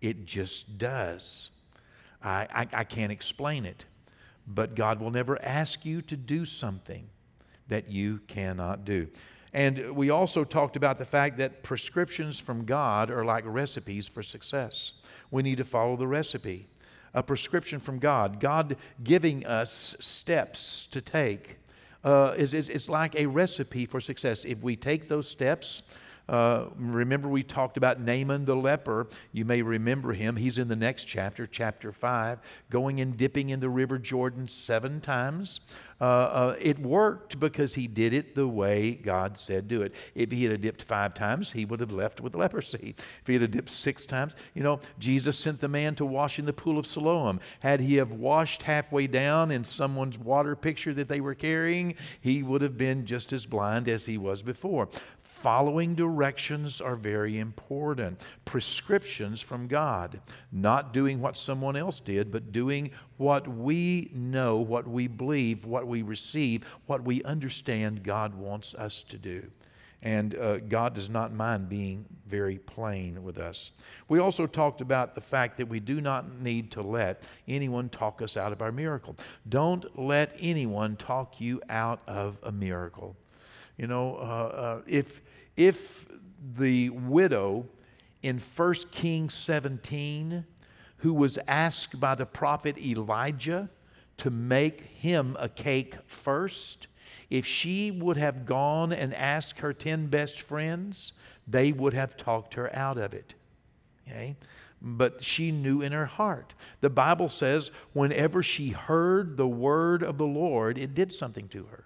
It 0.00 0.26
just 0.26 0.76
does. 0.76 1.50
I, 2.24 2.48
I, 2.52 2.66
I 2.72 2.84
can't 2.84 3.12
explain 3.12 3.64
it. 3.64 3.84
But 4.46 4.74
God 4.74 5.00
will 5.00 5.10
never 5.10 5.42
ask 5.42 5.84
you 5.84 6.02
to 6.02 6.16
do 6.16 6.44
something 6.44 7.08
that 7.68 7.90
you 7.90 8.20
cannot 8.26 8.84
do. 8.84 9.08
And 9.52 9.94
we 9.94 10.10
also 10.10 10.42
talked 10.42 10.76
about 10.76 10.98
the 10.98 11.04
fact 11.04 11.38
that 11.38 11.62
prescriptions 11.62 12.40
from 12.40 12.64
God 12.64 13.10
are 13.10 13.24
like 13.24 13.44
recipes 13.46 14.08
for 14.08 14.22
success. 14.22 14.92
We 15.30 15.42
need 15.42 15.58
to 15.58 15.64
follow 15.64 15.96
the 15.96 16.08
recipe. 16.08 16.66
A 17.14 17.22
prescription 17.22 17.78
from 17.78 18.00
God, 18.00 18.40
God 18.40 18.76
giving 19.04 19.46
us 19.46 19.94
steps 20.00 20.88
to 20.90 21.00
take, 21.00 21.58
uh, 22.02 22.34
is, 22.36 22.52
is, 22.52 22.68
is 22.68 22.88
like 22.88 23.14
a 23.14 23.26
recipe 23.26 23.86
for 23.86 24.00
success. 24.00 24.44
If 24.44 24.60
we 24.62 24.74
take 24.74 25.08
those 25.08 25.28
steps, 25.28 25.82
Uh, 26.28 26.66
remember, 26.76 27.28
we 27.28 27.42
talked 27.42 27.76
about 27.76 28.00
Naaman 28.00 28.44
the 28.44 28.56
leper. 28.56 29.06
You 29.32 29.44
may 29.44 29.62
remember 29.62 30.12
him. 30.12 30.36
He's 30.36 30.58
in 30.58 30.68
the 30.68 30.76
next 30.76 31.04
chapter, 31.04 31.46
chapter 31.46 31.92
5, 31.92 32.38
going 32.70 33.00
and 33.00 33.16
dipping 33.16 33.50
in 33.50 33.60
the 33.60 33.68
river 33.68 33.98
Jordan 33.98 34.48
seven 34.48 35.00
times. 35.00 35.60
Uh, 36.00 36.04
uh, 36.04 36.56
it 36.60 36.78
worked 36.78 37.38
because 37.38 37.74
he 37.74 37.86
did 37.86 38.12
it 38.12 38.34
the 38.34 38.48
way 38.48 38.92
God 38.92 39.38
said 39.38 39.68
do 39.68 39.82
it. 39.82 39.94
If 40.14 40.30
he 40.32 40.44
had 40.44 40.60
dipped 40.60 40.82
five 40.82 41.14
times, 41.14 41.52
he 41.52 41.64
would 41.64 41.80
have 41.80 41.92
left 41.92 42.20
with 42.20 42.34
leprosy. 42.34 42.94
If 42.98 43.26
he 43.26 43.34
had 43.34 43.50
dipped 43.50 43.70
six 43.70 44.04
times, 44.04 44.34
you 44.54 44.62
know, 44.62 44.80
Jesus 44.98 45.38
sent 45.38 45.60
the 45.60 45.68
man 45.68 45.94
to 45.96 46.04
wash 46.04 46.38
in 46.38 46.46
the 46.46 46.52
pool 46.52 46.78
of 46.78 46.86
Siloam. 46.86 47.40
Had 47.60 47.80
he 47.80 47.96
have 47.96 48.12
washed 48.12 48.62
halfway 48.62 49.06
down 49.06 49.50
in 49.50 49.64
someone's 49.64 50.18
water 50.18 50.56
picture 50.56 50.92
that 50.94 51.08
they 51.08 51.20
were 51.20 51.34
carrying, 51.34 51.94
he 52.20 52.42
would 52.42 52.62
have 52.62 52.76
been 52.76 53.06
just 53.06 53.32
as 53.32 53.46
blind 53.46 53.88
as 53.88 54.06
he 54.06 54.18
was 54.18 54.42
before. 54.42 54.88
Following 55.44 55.94
directions 55.94 56.80
are 56.80 56.96
very 56.96 57.38
important. 57.38 58.18
Prescriptions 58.46 59.42
from 59.42 59.66
God. 59.66 60.22
Not 60.50 60.94
doing 60.94 61.20
what 61.20 61.36
someone 61.36 61.76
else 61.76 62.00
did, 62.00 62.32
but 62.32 62.50
doing 62.50 62.92
what 63.18 63.46
we 63.46 64.10
know, 64.14 64.56
what 64.56 64.88
we 64.88 65.06
believe, 65.06 65.66
what 65.66 65.86
we 65.86 66.00
receive, 66.00 66.64
what 66.86 67.04
we 67.04 67.22
understand 67.24 68.02
God 68.02 68.34
wants 68.34 68.74
us 68.74 69.02
to 69.02 69.18
do. 69.18 69.50
And 70.00 70.34
uh, 70.34 70.60
God 70.60 70.94
does 70.94 71.10
not 71.10 71.34
mind 71.34 71.68
being 71.68 72.06
very 72.26 72.56
plain 72.56 73.22
with 73.22 73.36
us. 73.36 73.72
We 74.08 74.20
also 74.20 74.46
talked 74.46 74.80
about 74.80 75.14
the 75.14 75.20
fact 75.20 75.58
that 75.58 75.68
we 75.68 75.78
do 75.78 76.00
not 76.00 76.40
need 76.40 76.70
to 76.70 76.80
let 76.80 77.22
anyone 77.46 77.90
talk 77.90 78.22
us 78.22 78.38
out 78.38 78.52
of 78.52 78.62
our 78.62 78.72
miracle. 78.72 79.14
Don't 79.46 79.98
let 80.02 80.34
anyone 80.40 80.96
talk 80.96 81.38
you 81.38 81.60
out 81.68 82.00
of 82.06 82.38
a 82.42 82.50
miracle. 82.50 83.14
You 83.76 83.88
know, 83.88 84.16
uh, 84.16 84.20
uh, 84.20 84.82
if 84.86 85.20
if 85.56 86.06
the 86.56 86.90
widow 86.90 87.66
in 88.22 88.38
1 88.38 88.74
Kings 88.90 89.34
17, 89.34 90.44
who 90.98 91.12
was 91.12 91.38
asked 91.46 92.00
by 92.00 92.14
the 92.14 92.26
prophet 92.26 92.78
Elijah 92.78 93.68
to 94.16 94.30
make 94.30 94.80
him 94.80 95.36
a 95.38 95.48
cake 95.48 95.96
first, 96.06 96.86
if 97.30 97.44
she 97.46 97.90
would 97.90 98.16
have 98.16 98.46
gone 98.46 98.92
and 98.92 99.12
asked 99.14 99.58
her 99.58 99.72
10 99.72 100.06
best 100.06 100.40
friends, 100.40 101.12
they 101.46 101.72
would 101.72 101.92
have 101.92 102.16
talked 102.16 102.54
her 102.54 102.74
out 102.74 102.96
of 102.96 103.12
it. 103.12 103.34
Okay? 104.06 104.36
But 104.80 105.24
she 105.24 105.50
knew 105.50 105.80
in 105.80 105.92
her 105.92 106.06
heart. 106.06 106.54
The 106.80 106.90
Bible 106.90 107.28
says, 107.28 107.70
whenever 107.92 108.42
she 108.42 108.68
heard 108.70 109.36
the 109.36 109.48
word 109.48 110.02
of 110.02 110.18
the 110.18 110.26
Lord, 110.26 110.78
it 110.78 110.94
did 110.94 111.12
something 111.12 111.48
to 111.48 111.64
her. 111.64 111.84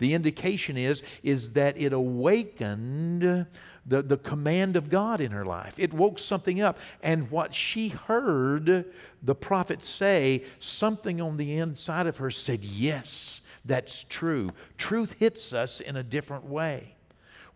The 0.00 0.14
indication 0.14 0.76
is, 0.76 1.02
is 1.22 1.52
that 1.52 1.78
it 1.78 1.92
awakened 1.92 3.46
the, 3.86 4.02
the 4.02 4.16
command 4.16 4.76
of 4.76 4.90
God 4.90 5.20
in 5.20 5.30
her 5.30 5.44
life. 5.44 5.74
It 5.78 5.92
woke 5.92 6.18
something 6.18 6.60
up. 6.60 6.78
And 7.02 7.30
what 7.30 7.54
she 7.54 7.88
heard 7.88 8.86
the 9.22 9.34
prophet 9.34 9.84
say, 9.84 10.44
something 10.58 11.20
on 11.20 11.36
the 11.36 11.58
inside 11.58 12.06
of 12.06 12.16
her 12.16 12.30
said, 12.30 12.64
Yes, 12.64 13.42
that's 13.64 14.04
true. 14.08 14.52
Truth 14.78 15.16
hits 15.18 15.52
us 15.52 15.80
in 15.80 15.96
a 15.96 16.02
different 16.02 16.46
way. 16.46 16.96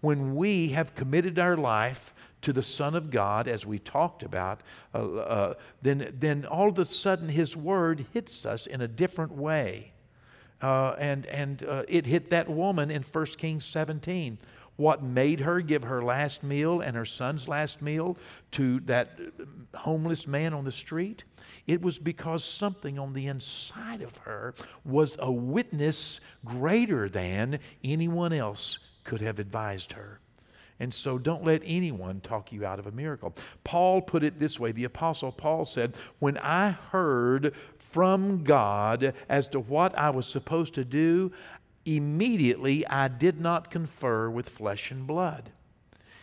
When 0.00 0.34
we 0.34 0.68
have 0.68 0.94
committed 0.94 1.38
our 1.38 1.56
life 1.56 2.14
to 2.42 2.52
the 2.52 2.62
Son 2.62 2.94
of 2.94 3.10
God, 3.10 3.48
as 3.48 3.64
we 3.64 3.78
talked 3.78 4.22
about, 4.22 4.60
uh, 4.94 4.98
uh, 4.98 5.54
then, 5.80 6.14
then 6.18 6.44
all 6.44 6.68
of 6.68 6.78
a 6.78 6.84
sudden 6.84 7.30
His 7.30 7.56
Word 7.56 8.04
hits 8.12 8.44
us 8.44 8.66
in 8.66 8.82
a 8.82 8.88
different 8.88 9.32
way. 9.32 9.93
Uh, 10.64 10.96
and 10.98 11.26
and 11.26 11.62
uh, 11.64 11.82
it 11.88 12.06
hit 12.06 12.30
that 12.30 12.48
woman 12.48 12.90
in 12.90 13.02
1 13.02 13.26
Kings 13.36 13.66
17. 13.66 14.38
What 14.76 15.02
made 15.02 15.40
her 15.40 15.60
give 15.60 15.84
her 15.84 16.02
last 16.02 16.42
meal 16.42 16.80
and 16.80 16.96
her 16.96 17.04
son's 17.04 17.46
last 17.46 17.82
meal 17.82 18.16
to 18.52 18.80
that 18.80 19.20
homeless 19.74 20.26
man 20.26 20.54
on 20.54 20.64
the 20.64 20.72
street? 20.72 21.24
It 21.66 21.82
was 21.82 21.98
because 21.98 22.46
something 22.46 22.98
on 22.98 23.12
the 23.12 23.26
inside 23.26 24.00
of 24.00 24.16
her 24.16 24.54
was 24.86 25.18
a 25.20 25.30
witness 25.30 26.20
greater 26.46 27.10
than 27.10 27.58
anyone 27.84 28.32
else 28.32 28.78
could 29.04 29.20
have 29.20 29.38
advised 29.38 29.92
her. 29.92 30.18
And 30.80 30.92
so 30.92 31.18
don't 31.18 31.44
let 31.44 31.62
anyone 31.64 32.20
talk 32.20 32.52
you 32.52 32.66
out 32.66 32.78
of 32.78 32.86
a 32.86 32.92
miracle. 32.92 33.34
Paul 33.62 34.02
put 34.02 34.24
it 34.24 34.40
this 34.40 34.58
way 34.58 34.72
the 34.72 34.84
Apostle 34.84 35.30
Paul 35.30 35.64
said, 35.64 35.94
When 36.18 36.36
I 36.38 36.70
heard 36.70 37.54
from 37.78 38.42
God 38.42 39.14
as 39.28 39.46
to 39.48 39.60
what 39.60 39.96
I 39.96 40.10
was 40.10 40.26
supposed 40.26 40.74
to 40.74 40.84
do, 40.84 41.32
immediately 41.84 42.86
I 42.86 43.08
did 43.08 43.40
not 43.40 43.70
confer 43.70 44.28
with 44.28 44.48
flesh 44.48 44.90
and 44.90 45.06
blood. 45.06 45.50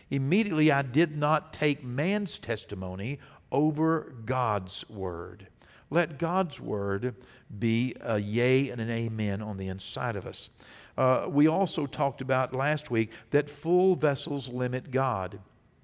Immediately 0.10 0.72
I 0.72 0.82
did 0.82 1.16
not 1.16 1.54
take 1.54 1.84
man's 1.84 2.38
testimony 2.38 3.20
over 3.52 4.14
God's 4.26 4.88
word. 4.90 5.48
Let 5.90 6.18
God's 6.18 6.60
word 6.60 7.16
be 7.60 7.96
a 8.02 8.18
yea 8.18 8.70
and 8.70 8.82
an 8.82 8.90
amen 8.90 9.42
on 9.42 9.58
the 9.58 9.68
inside 9.68 10.16
of 10.16 10.26
us. 10.26 10.50
Uh, 10.98 11.28
we 11.30 11.48
also 11.48 11.86
talked 11.86 12.22
about 12.22 12.54
last 12.54 12.92
week 12.92 13.12
that 13.32 13.50
full 13.50 13.96
vessels 13.96 14.48
limit 14.48 14.92
God. 14.92 15.40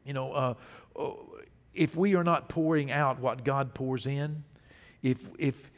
You 0.06 0.14
know, 0.14 0.32
uh, 0.34 0.54
uh 0.98 1.12
if 1.74 1.96
we 1.96 2.16
are 2.16 2.24
not 2.24 2.50
pouring 2.50 2.92
out 2.92 3.20
what 3.20 3.44
God 3.44 3.76
pours 3.76 4.08
in, 4.08 4.44
if, 5.04 5.20
if, 5.38 5.70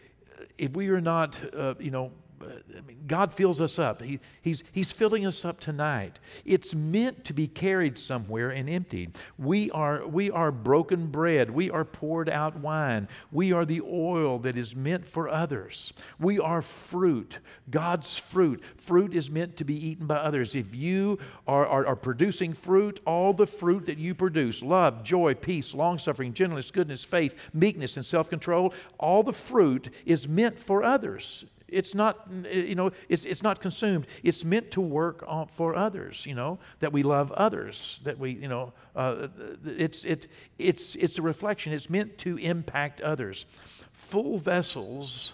if 0.57 0.71
we 0.71 0.87
are 0.89 1.01
not, 1.01 1.37
uh, 1.53 1.75
you 1.77 1.91
know, 1.91 2.11
I 2.41 2.81
mean, 2.81 3.03
God 3.07 3.33
fills 3.33 3.59
us 3.59 3.79
up. 3.79 4.01
He, 4.01 4.19
he's, 4.41 4.63
he's 4.71 4.91
filling 4.91 5.25
us 5.25 5.43
up 5.43 5.59
tonight. 5.59 6.19
It's 6.45 6.73
meant 6.73 7.25
to 7.25 7.33
be 7.33 7.47
carried 7.47 7.97
somewhere 7.97 8.49
and 8.49 8.69
emptied. 8.69 9.17
We 9.37 9.71
are, 9.71 10.07
we 10.07 10.31
are 10.31 10.51
broken 10.51 11.07
bread. 11.07 11.49
We 11.49 11.69
are 11.69 11.85
poured 11.85 12.29
out 12.29 12.59
wine. 12.59 13.07
We 13.31 13.51
are 13.51 13.65
the 13.65 13.81
oil 13.81 14.39
that 14.39 14.57
is 14.57 14.75
meant 14.75 15.07
for 15.07 15.29
others. 15.29 15.93
We 16.19 16.39
are 16.39 16.61
fruit, 16.61 17.39
God's 17.69 18.17
fruit. 18.17 18.63
Fruit 18.77 19.13
is 19.13 19.29
meant 19.29 19.57
to 19.57 19.63
be 19.63 19.87
eaten 19.87 20.07
by 20.07 20.17
others. 20.17 20.55
If 20.55 20.73
you 20.75 21.19
are, 21.47 21.65
are, 21.65 21.87
are 21.87 21.95
producing 21.95 22.53
fruit, 22.53 22.99
all 23.05 23.33
the 23.33 23.47
fruit 23.47 23.85
that 23.85 23.97
you 23.97 24.13
produce 24.15 24.61
love, 24.61 25.03
joy, 25.03 25.35
peace, 25.35 25.73
long 25.73 25.99
suffering, 25.99 26.33
gentleness, 26.33 26.71
goodness, 26.71 27.03
faith, 27.03 27.35
meekness, 27.53 27.97
and 27.97 28.05
self 28.05 28.29
control 28.29 28.73
all 28.99 29.23
the 29.23 29.33
fruit 29.33 29.93
is 30.05 30.27
meant 30.27 30.59
for 30.59 30.83
others. 30.83 31.45
It's 31.71 31.95
not, 31.95 32.27
you 32.51 32.75
know, 32.75 32.91
it's, 33.07 33.25
it's 33.25 33.43
not 33.43 33.61
consumed. 33.61 34.07
It's 34.23 34.43
meant 34.43 34.71
to 34.71 34.81
work 34.81 35.23
for 35.49 35.75
others, 35.75 36.25
you 36.25 36.35
know, 36.35 36.59
that 36.79 36.91
we 36.91 37.03
love 37.03 37.31
others, 37.33 37.99
that 38.03 38.17
we, 38.17 38.31
you 38.31 38.47
know, 38.47 38.73
uh, 38.95 39.27
it's, 39.65 40.05
it, 40.05 40.27
it's, 40.57 40.95
it's 40.95 41.17
a 41.17 41.21
reflection. 41.21 41.73
It's 41.73 41.89
meant 41.89 42.17
to 42.19 42.37
impact 42.37 43.01
others. 43.01 43.45
Full 43.93 44.37
vessels 44.37 45.33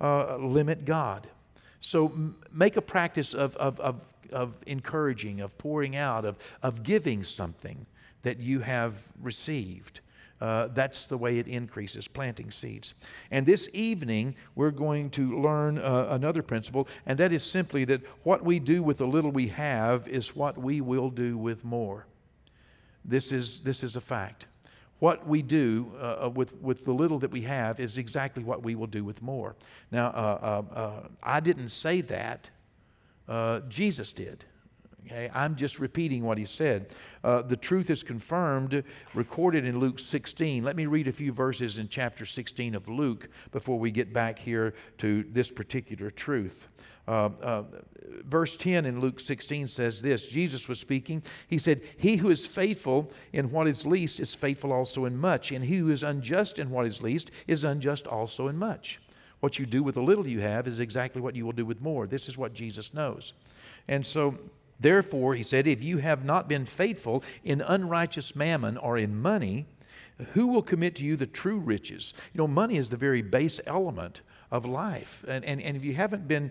uh, 0.00 0.36
limit 0.36 0.84
God. 0.84 1.28
So 1.80 2.06
m- 2.06 2.36
make 2.52 2.76
a 2.76 2.82
practice 2.82 3.34
of, 3.34 3.56
of, 3.56 3.80
of, 3.80 4.02
of 4.32 4.56
encouraging, 4.66 5.40
of 5.40 5.56
pouring 5.58 5.96
out, 5.96 6.24
of, 6.24 6.36
of 6.62 6.82
giving 6.82 7.22
something 7.22 7.86
that 8.22 8.38
you 8.38 8.60
have 8.60 8.94
received. 9.20 10.00
Uh, 10.40 10.68
that's 10.68 11.06
the 11.06 11.18
way 11.18 11.38
it 11.38 11.46
increases, 11.46 12.08
planting 12.08 12.50
seeds. 12.50 12.94
And 13.30 13.44
this 13.44 13.68
evening, 13.74 14.34
we're 14.54 14.70
going 14.70 15.10
to 15.10 15.38
learn 15.38 15.78
uh, 15.78 16.08
another 16.10 16.42
principle, 16.42 16.88
and 17.04 17.18
that 17.18 17.32
is 17.32 17.42
simply 17.42 17.84
that 17.86 18.00
what 18.22 18.42
we 18.42 18.58
do 18.58 18.82
with 18.82 18.98
the 18.98 19.06
little 19.06 19.30
we 19.30 19.48
have 19.48 20.08
is 20.08 20.34
what 20.34 20.56
we 20.56 20.80
will 20.80 21.10
do 21.10 21.36
with 21.36 21.62
more. 21.62 22.06
This 23.04 23.32
is, 23.32 23.60
this 23.60 23.84
is 23.84 23.96
a 23.96 24.00
fact. 24.00 24.46
What 24.98 25.26
we 25.26 25.40
do 25.40 25.92
uh, 25.98 26.24
uh 26.26 26.30
with, 26.30 26.54
with 26.60 26.84
the 26.84 26.92
little 26.92 27.18
that 27.20 27.30
we 27.30 27.42
have 27.42 27.80
is 27.80 27.96
exactly 27.96 28.44
what 28.44 28.62
we 28.62 28.74
will 28.74 28.86
do 28.86 29.04
with 29.04 29.22
more. 29.22 29.56
Now, 29.90 30.08
uh, 30.08 31.08
I 31.22 31.40
didn't 31.40 31.70
say 31.70 32.00
that, 32.02 32.50
Jesus 33.68 34.12
did. 34.12 34.44
Okay, 35.06 35.30
I'm 35.34 35.56
just 35.56 35.78
repeating 35.78 36.24
what 36.24 36.38
he 36.38 36.44
said. 36.44 36.94
Uh, 37.24 37.42
the 37.42 37.56
truth 37.56 37.90
is 37.90 38.02
confirmed, 38.02 38.84
recorded 39.14 39.64
in 39.64 39.78
Luke 39.78 39.98
16. 39.98 40.62
Let 40.62 40.76
me 40.76 40.86
read 40.86 41.08
a 41.08 41.12
few 41.12 41.32
verses 41.32 41.78
in 41.78 41.88
chapter 41.88 42.26
16 42.26 42.74
of 42.74 42.88
Luke 42.88 43.28
before 43.50 43.78
we 43.78 43.90
get 43.90 44.12
back 44.12 44.38
here 44.38 44.74
to 44.98 45.24
this 45.30 45.50
particular 45.50 46.10
truth. 46.10 46.68
Uh, 47.08 47.30
uh, 47.42 47.62
verse 48.24 48.56
10 48.56 48.84
in 48.84 49.00
Luke 49.00 49.18
16 49.18 49.68
says 49.68 50.02
this 50.02 50.26
Jesus 50.26 50.68
was 50.68 50.78
speaking. 50.78 51.22
He 51.48 51.58
said, 51.58 51.80
He 51.96 52.16
who 52.16 52.30
is 52.30 52.46
faithful 52.46 53.10
in 53.32 53.50
what 53.50 53.66
is 53.66 53.86
least 53.86 54.20
is 54.20 54.34
faithful 54.34 54.72
also 54.72 55.06
in 55.06 55.16
much, 55.16 55.50
and 55.50 55.64
he 55.64 55.78
who 55.78 55.90
is 55.90 56.02
unjust 56.02 56.58
in 56.58 56.70
what 56.70 56.86
is 56.86 57.00
least 57.00 57.30
is 57.46 57.64
unjust 57.64 58.06
also 58.06 58.48
in 58.48 58.56
much. 58.56 59.00
What 59.40 59.58
you 59.58 59.64
do 59.64 59.82
with 59.82 59.94
the 59.94 60.02
little 60.02 60.26
you 60.26 60.40
have 60.40 60.68
is 60.68 60.80
exactly 60.80 61.22
what 61.22 61.34
you 61.34 61.46
will 61.46 61.52
do 61.52 61.64
with 61.64 61.80
more. 61.80 62.06
This 62.06 62.28
is 62.28 62.36
what 62.36 62.52
Jesus 62.52 62.92
knows. 62.92 63.32
And 63.88 64.04
so, 64.04 64.38
Therefore, 64.80 65.34
he 65.34 65.42
said, 65.42 65.66
if 65.66 65.82
you 65.82 65.98
have 65.98 66.24
not 66.24 66.48
been 66.48 66.64
faithful 66.64 67.22
in 67.44 67.60
unrighteous 67.60 68.34
mammon 68.34 68.76
or 68.78 68.96
in 68.96 69.20
money, 69.20 69.66
who 70.32 70.48
will 70.48 70.62
commit 70.62 70.96
to 70.96 71.04
you 71.04 71.16
the 71.16 71.26
true 71.26 71.58
riches? 71.58 72.14
You 72.32 72.38
know, 72.38 72.48
money 72.48 72.76
is 72.76 72.88
the 72.88 72.96
very 72.96 73.22
base 73.22 73.60
element 73.66 74.22
of 74.50 74.64
life. 74.64 75.24
And, 75.28 75.44
and, 75.44 75.60
and 75.62 75.76
if 75.76 75.84
you 75.84 75.94
haven't 75.94 76.26
been 76.26 76.50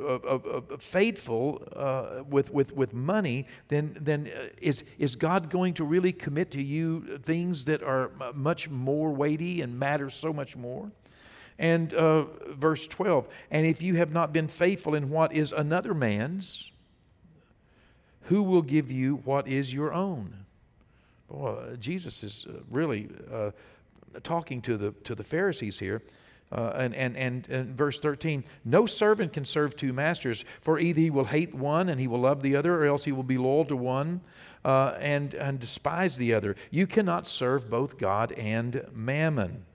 uh, 0.00 0.04
uh, 0.04 0.16
uh, 0.16 0.76
faithful 0.78 1.66
uh, 1.74 2.22
with, 2.28 2.52
with, 2.52 2.72
with 2.72 2.94
money, 2.94 3.46
then, 3.68 3.96
then 4.00 4.30
uh, 4.36 4.48
is, 4.60 4.84
is 4.98 5.16
God 5.16 5.50
going 5.50 5.74
to 5.74 5.84
really 5.84 6.12
commit 6.12 6.52
to 6.52 6.62
you 6.62 7.18
things 7.18 7.64
that 7.64 7.82
are 7.82 8.12
much 8.34 8.68
more 8.68 9.10
weighty 9.12 9.60
and 9.60 9.76
matter 9.76 10.08
so 10.08 10.32
much 10.32 10.56
more? 10.56 10.92
And 11.58 11.92
uh, 11.94 12.26
verse 12.50 12.86
12, 12.86 13.26
and 13.50 13.66
if 13.66 13.82
you 13.82 13.96
have 13.96 14.12
not 14.12 14.32
been 14.32 14.46
faithful 14.46 14.94
in 14.94 15.10
what 15.10 15.32
is 15.32 15.50
another 15.50 15.92
man's, 15.92 16.70
who 18.28 18.42
will 18.42 18.62
give 18.62 18.90
you 18.90 19.16
what 19.24 19.48
is 19.48 19.72
your 19.72 19.92
own? 19.92 20.32
Boy, 21.30 21.76
Jesus 21.78 22.24
is 22.24 22.46
really 22.70 23.08
talking 24.22 24.62
to 24.62 24.76
the, 24.76 24.92
to 25.04 25.14
the 25.14 25.24
Pharisees 25.24 25.78
here. 25.78 26.02
Uh, 26.50 26.72
and, 26.76 26.94
and, 26.94 27.14
and, 27.16 27.46
and 27.50 27.76
verse 27.76 27.98
13, 27.98 28.42
no 28.64 28.86
servant 28.86 29.34
can 29.34 29.44
serve 29.44 29.76
two 29.76 29.92
masters, 29.92 30.46
for 30.62 30.78
either 30.78 31.00
he 31.00 31.10
will 31.10 31.26
hate 31.26 31.54
one 31.54 31.90
and 31.90 32.00
he 32.00 32.06
will 32.06 32.20
love 32.20 32.42
the 32.42 32.56
other, 32.56 32.82
or 32.82 32.86
else 32.86 33.04
he 33.04 33.12
will 33.12 33.22
be 33.22 33.36
loyal 33.36 33.66
to 33.66 33.76
one 33.76 34.22
uh, 34.64 34.94
and, 34.98 35.34
and 35.34 35.60
despise 35.60 36.16
the 36.16 36.32
other. 36.32 36.56
You 36.70 36.86
cannot 36.86 37.26
serve 37.26 37.68
both 37.68 37.98
God 37.98 38.32
and 38.32 38.82
mammon. 38.94 39.66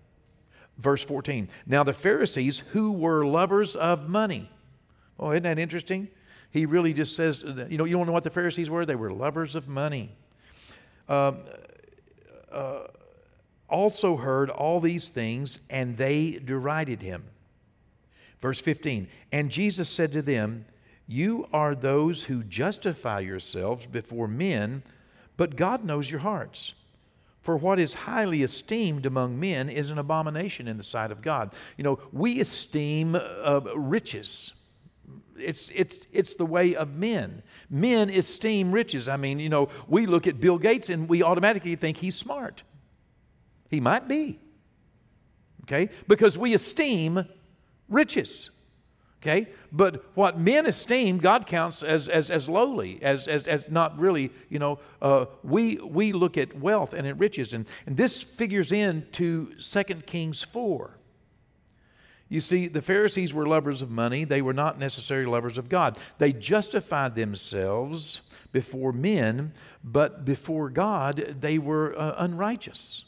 Verse 0.80 1.04
14, 1.04 1.48
now 1.68 1.84
the 1.84 1.94
Pharisees 1.94 2.64
who 2.72 2.92
were 2.92 3.24
lovers 3.24 3.76
of 3.76 4.10
money. 4.10 4.50
Oh, 5.20 5.30
isn't 5.30 5.44
that 5.44 5.60
interesting? 5.60 6.08
He 6.54 6.68
really 6.68 6.94
just 6.94 7.16
says, 7.16 7.44
you 7.44 7.80
know, 7.80 7.86
you 7.86 7.98
don't 7.98 8.06
know 8.06 8.14
what 8.14 8.24
the 8.24 8.30
Pharisees 8.30 8.70
were? 8.70 8.86
They 8.86 8.94
were 8.94 9.12
lovers 9.12 9.56
of 9.56 9.68
money. 9.68 10.12
Um, 11.10 11.40
uh, 12.52 12.82
also 13.68 14.16
heard 14.16 14.52
all 14.52 14.80
these 14.80 15.10
things, 15.10 15.58
and 15.72 15.98
they 15.98 16.32
derided 16.32 17.02
him. 17.02 17.24
Verse 18.40 18.60
15 18.60 19.08
And 19.32 19.50
Jesus 19.50 19.90
said 19.90 20.12
to 20.12 20.22
them, 20.22 20.66
You 21.08 21.48
are 21.52 21.74
those 21.74 22.26
who 22.26 22.44
justify 22.44 23.22
yourselves 23.22 23.88
before 23.88 24.28
men, 24.28 24.84
but 25.36 25.56
God 25.56 25.84
knows 25.84 26.12
your 26.12 26.20
hearts. 26.20 26.74
For 27.42 27.58
what 27.58 27.80
is 27.80 27.96
highly 27.96 28.44
esteemed 28.44 29.08
among 29.08 29.40
men 29.40 29.70
is 29.70 29.90
an 29.90 29.98
abomination 29.98 30.68
in 30.68 30.78
the 30.78 30.84
sight 30.84 31.12
of 31.12 31.24
God. 31.24 31.54
You 31.78 31.84
know, 31.84 32.00
we 32.12 32.40
esteem 32.40 33.16
uh, 33.16 33.60
riches. 33.76 34.54
It's, 35.38 35.72
it's, 35.72 36.08
it's 36.12 36.36
the 36.36 36.46
way 36.46 36.76
of 36.76 36.96
men. 36.96 37.44
Men 37.70 38.10
esteem 38.10 38.72
riches. 38.72 39.08
I 39.08 39.18
mean, 39.18 39.40
you 39.40 39.50
know, 39.50 39.70
we 39.88 40.06
look 40.06 40.28
at 40.28 40.40
Bill 40.40 40.58
Gates 40.58 40.90
and 40.90 41.10
we 41.10 41.24
automatically 41.24 41.76
think 41.76 41.98
he's 41.98 42.16
smart. 42.16 42.64
He 43.70 43.80
might 43.80 44.08
be. 44.08 44.40
Okay? 45.64 45.90
Because 46.08 46.38
we 46.38 46.54
esteem 46.54 47.26
riches. 47.90 48.52
Okay? 49.22 49.48
But 49.72 50.06
what 50.16 50.38
men 50.38 50.66
esteem, 50.66 51.18
God 51.18 51.48
counts 51.48 51.82
as, 51.82 52.10
as, 52.10 52.30
as 52.30 52.50
lowly, 52.50 53.02
as, 53.02 53.28
as, 53.28 53.48
as 53.48 53.70
not 53.70 53.98
really, 53.98 54.32
you 54.50 54.60
know, 54.60 54.80
uh, 55.02 55.26
we, 55.44 55.78
we 55.78 56.12
look 56.12 56.38
at 56.38 56.60
wealth 56.60 56.94
and 56.94 57.08
at 57.08 57.18
riches. 57.18 57.54
And, 57.54 57.66
and 57.86 57.96
this 57.96 58.22
figures 58.22 58.72
into 58.72 59.54
2 59.56 59.84
Kings 60.06 60.44
4. 60.44 60.98
You 62.34 62.42
see, 62.42 62.68
the 62.68 62.82
Pharisees 62.82 63.32
were 63.32 63.46
lovers 63.46 63.84
of 63.84 63.92
money. 63.92 64.24
They 64.24 64.42
were 64.42 64.56
not 64.56 64.80
necessarily 64.80 65.28
lovers 65.28 65.60
of 65.60 65.70
God. 65.70 66.00
They 66.18 66.34
justified 66.34 67.14
themselves 67.14 68.22
before 68.52 68.92
men, 68.92 69.54
but 69.84 70.26
before 70.26 70.72
God, 70.72 71.18
they 71.18 71.60
were 71.60 71.96
uh, 71.96 72.16
unrighteous. 72.18 73.04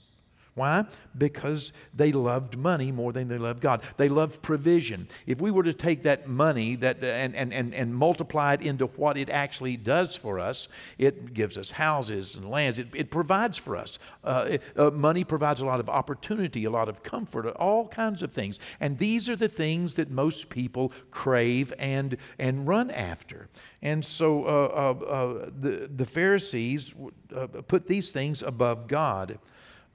Why? 0.55 0.85
Because 1.17 1.73
they 1.93 2.13
loved 2.13 2.57
money 2.57 2.89
more 2.89 3.11
than 3.11 3.27
they 3.27 3.37
loved 3.37 3.59
God. 3.59 3.83
They 3.97 4.07
loved 4.07 4.41
provision. 4.41 5.05
If 5.27 5.41
we 5.41 5.51
were 5.51 5.63
to 5.63 5.73
take 5.73 6.03
that 6.03 6.29
money 6.29 6.75
that, 6.77 7.03
and, 7.03 7.35
and, 7.35 7.53
and, 7.53 7.73
and 7.73 7.93
multiply 7.93 8.53
it 8.53 8.61
into 8.61 8.85
what 8.85 9.17
it 9.17 9.29
actually 9.29 9.75
does 9.75 10.15
for 10.15 10.39
us, 10.39 10.69
it 10.97 11.33
gives 11.33 11.57
us 11.57 11.71
houses 11.71 12.35
and 12.35 12.49
lands. 12.49 12.79
It, 12.79 12.87
it 12.95 13.11
provides 13.11 13.57
for 13.57 13.75
us. 13.75 13.99
Uh, 14.23 14.45
it, 14.51 14.61
uh, 14.77 14.91
money 14.91 15.25
provides 15.25 15.59
a 15.59 15.65
lot 15.65 15.81
of 15.81 15.89
opportunity, 15.89 16.63
a 16.63 16.71
lot 16.71 16.87
of 16.87 17.03
comfort, 17.03 17.47
all 17.57 17.89
kinds 17.89 18.23
of 18.23 18.31
things. 18.31 18.57
And 18.79 18.97
these 18.97 19.27
are 19.27 19.35
the 19.35 19.49
things 19.49 19.95
that 19.95 20.09
most 20.09 20.47
people 20.47 20.93
crave 21.11 21.73
and, 21.77 22.15
and 22.39 22.65
run 22.65 22.91
after. 22.91 23.49
And 23.81 24.05
so 24.05 24.45
uh, 24.45 24.47
uh, 24.47 25.05
uh 25.05 25.49
the, 25.59 25.89
the 25.93 26.05
Pharisees 26.05 26.93
uh, 27.35 27.47
put 27.67 27.87
these 27.87 28.13
things 28.13 28.41
above 28.41 28.87
God. 28.87 29.37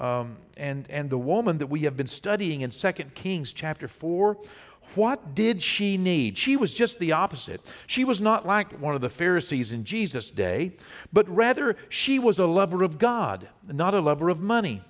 Um, 0.00 0.38
and, 0.56 0.86
and 0.88 1.10
the 1.10 1.18
woman 1.18 1.58
that 1.58 1.66
we 1.66 1.80
have 1.80 1.96
been 1.96 2.06
studying 2.06 2.62
in 2.62 2.70
2 2.70 2.92
Kings 3.14 3.52
chapter 3.52 3.86
4, 3.86 4.38
what 4.94 5.34
did 5.34 5.60
she 5.60 5.98
need? 5.98 6.38
She 6.38 6.56
was 6.56 6.72
just 6.72 6.98
the 6.98 7.12
opposite. 7.12 7.60
She 7.86 8.02
was 8.04 8.20
not 8.20 8.46
like 8.46 8.72
one 8.80 8.94
of 8.94 9.02
the 9.02 9.10
Pharisees 9.10 9.72
in 9.72 9.84
Jesus' 9.84 10.30
day, 10.30 10.72
but 11.12 11.28
rather 11.28 11.76
she 11.90 12.18
was 12.18 12.38
a 12.38 12.46
lover 12.46 12.82
of 12.82 12.98
God, 12.98 13.48
not 13.70 13.94
a 13.94 14.00
lover 14.00 14.30
of 14.30 14.40
money. 14.40 14.82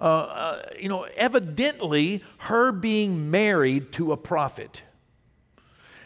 Uh, 0.00 0.04
uh, 0.04 0.62
you 0.78 0.88
know, 0.88 1.02
evidently, 1.16 2.22
her 2.38 2.70
being 2.70 3.30
married 3.30 3.92
to 3.92 4.12
a 4.12 4.16
prophet 4.16 4.82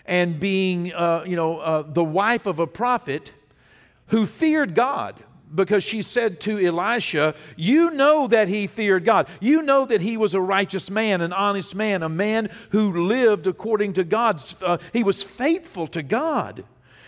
and 0.07 0.41
being, 0.41 0.93
uh, 0.95 1.23
you 1.27 1.37
know, 1.37 1.59
uh, 1.59 1.83
the 1.83 2.05
wife 2.05 2.47
of 2.47 2.59
a 2.59 2.67
prophet 2.67 3.33
who 4.07 4.25
feared 4.25 4.75
God 4.75 5.23
because 5.55 5.85
she 5.85 6.03
said 6.03 6.41
to 6.43 6.59
Elisha, 6.59 7.35
You 7.57 7.91
know 7.91 8.27
that 8.27 8.49
he 8.49 8.67
feared 8.67 9.05
God. 9.05 9.29
You 9.41 9.63
know 9.63 9.85
that 9.87 10.01
he 10.01 10.17
was 10.17 10.35
a 10.35 10.41
righteous 10.41 10.91
man, 10.91 11.21
an 11.21 11.33
honest 11.33 11.75
man, 11.75 12.03
a 12.03 12.09
man 12.09 12.51
who 12.71 13.07
lived 13.07 13.47
according 13.47 13.95
to 13.95 14.05
God's, 14.05 14.57
uh, 14.63 14.79
he 14.93 15.03
was 15.03 15.23
faithful 15.23 15.87
to 15.89 16.03
God. 16.03 16.65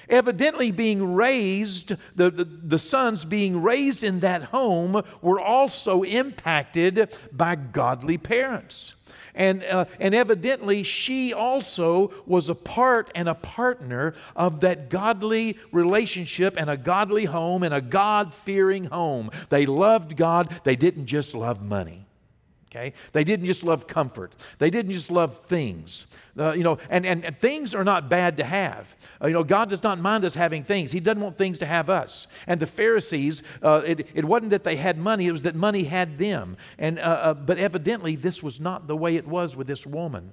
Evidently, 0.08 0.70
being 0.70 1.14
raised, 1.14 1.94
the, 2.14 2.30
the, 2.30 2.44
the 2.44 2.78
sons 2.78 3.26
being 3.26 3.62
raised 3.62 4.02
in 4.02 4.20
that 4.20 4.44
home 4.44 5.02
were 5.20 5.40
also 5.40 6.02
impacted 6.02 7.14
by 7.30 7.56
godly 7.56 8.16
parents. 8.16 8.94
And, 9.38 9.62
uh, 9.62 9.84
and 10.00 10.16
evidently, 10.16 10.82
she 10.82 11.32
also 11.32 12.12
was 12.26 12.48
a 12.48 12.56
part 12.56 13.10
and 13.14 13.28
a 13.28 13.36
partner 13.36 14.14
of 14.34 14.60
that 14.60 14.90
godly 14.90 15.56
relationship 15.70 16.56
and 16.58 16.68
a 16.68 16.76
godly 16.76 17.24
home 17.24 17.62
and 17.62 17.72
a 17.72 17.80
God 17.80 18.34
fearing 18.34 18.84
home. 18.84 19.30
They 19.48 19.64
loved 19.64 20.16
God, 20.16 20.60
they 20.64 20.74
didn't 20.74 21.06
just 21.06 21.36
love 21.36 21.62
money. 21.62 22.07
Okay? 22.70 22.92
They 23.12 23.24
didn't 23.24 23.46
just 23.46 23.62
love 23.62 23.86
comfort. 23.86 24.34
They 24.58 24.70
didn't 24.70 24.92
just 24.92 25.10
love 25.10 25.38
things. 25.46 26.06
Uh, 26.38 26.52
you 26.52 26.62
know, 26.62 26.78
and, 26.90 27.06
and, 27.06 27.24
and, 27.24 27.36
things 27.36 27.74
are 27.74 27.84
not 27.84 28.08
bad 28.08 28.36
to 28.36 28.44
have. 28.44 28.94
Uh, 29.22 29.28
you 29.28 29.32
know, 29.32 29.42
God 29.42 29.70
does 29.70 29.82
not 29.82 29.98
mind 29.98 30.24
us 30.24 30.34
having 30.34 30.62
things. 30.62 30.92
He 30.92 31.00
doesn't 31.00 31.22
want 31.22 31.38
things 31.38 31.58
to 31.58 31.66
have 31.66 31.88
us. 31.88 32.26
And 32.46 32.60
the 32.60 32.66
Pharisees, 32.66 33.42
uh, 33.62 33.82
it, 33.86 34.08
it 34.14 34.24
wasn't 34.24 34.50
that 34.50 34.64
they 34.64 34.76
had 34.76 34.98
money, 34.98 35.26
it 35.26 35.32
was 35.32 35.42
that 35.42 35.54
money 35.54 35.84
had 35.84 36.18
them. 36.18 36.56
And, 36.78 36.98
uh, 36.98 37.02
uh, 37.02 37.34
but 37.34 37.58
evidently, 37.58 38.16
this 38.16 38.42
was 38.42 38.60
not 38.60 38.86
the 38.86 38.96
way 38.96 39.16
it 39.16 39.26
was 39.26 39.56
with 39.56 39.66
this 39.66 39.86
woman 39.86 40.32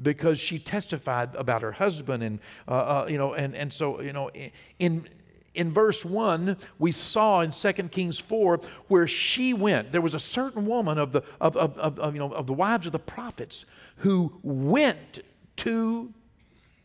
because 0.00 0.38
she 0.38 0.60
testified 0.60 1.34
about 1.34 1.62
her 1.62 1.72
husband 1.72 2.22
and 2.22 2.38
uh, 2.68 3.04
you 3.08 3.18
know 3.18 3.34
and, 3.34 3.56
and 3.56 3.72
so 3.72 4.00
you 4.00 4.12
know 4.12 4.30
in 4.78 5.08
in 5.58 5.72
verse 5.72 6.04
1, 6.04 6.56
we 6.78 6.92
saw 6.92 7.40
in 7.40 7.50
2 7.50 7.72
Kings 7.90 8.20
4 8.20 8.60
where 8.86 9.08
she 9.08 9.52
went. 9.52 9.90
There 9.90 10.00
was 10.00 10.14
a 10.14 10.20
certain 10.20 10.66
woman 10.66 10.98
of 10.98 11.10
the, 11.10 11.22
of, 11.40 11.56
of, 11.56 11.76
of, 11.76 11.98
of, 11.98 12.14
you 12.14 12.20
know, 12.20 12.32
of 12.32 12.46
the 12.46 12.52
wives 12.52 12.86
of 12.86 12.92
the 12.92 13.00
prophets 13.00 13.66
who 13.96 14.32
went 14.44 15.18
to 15.56 16.14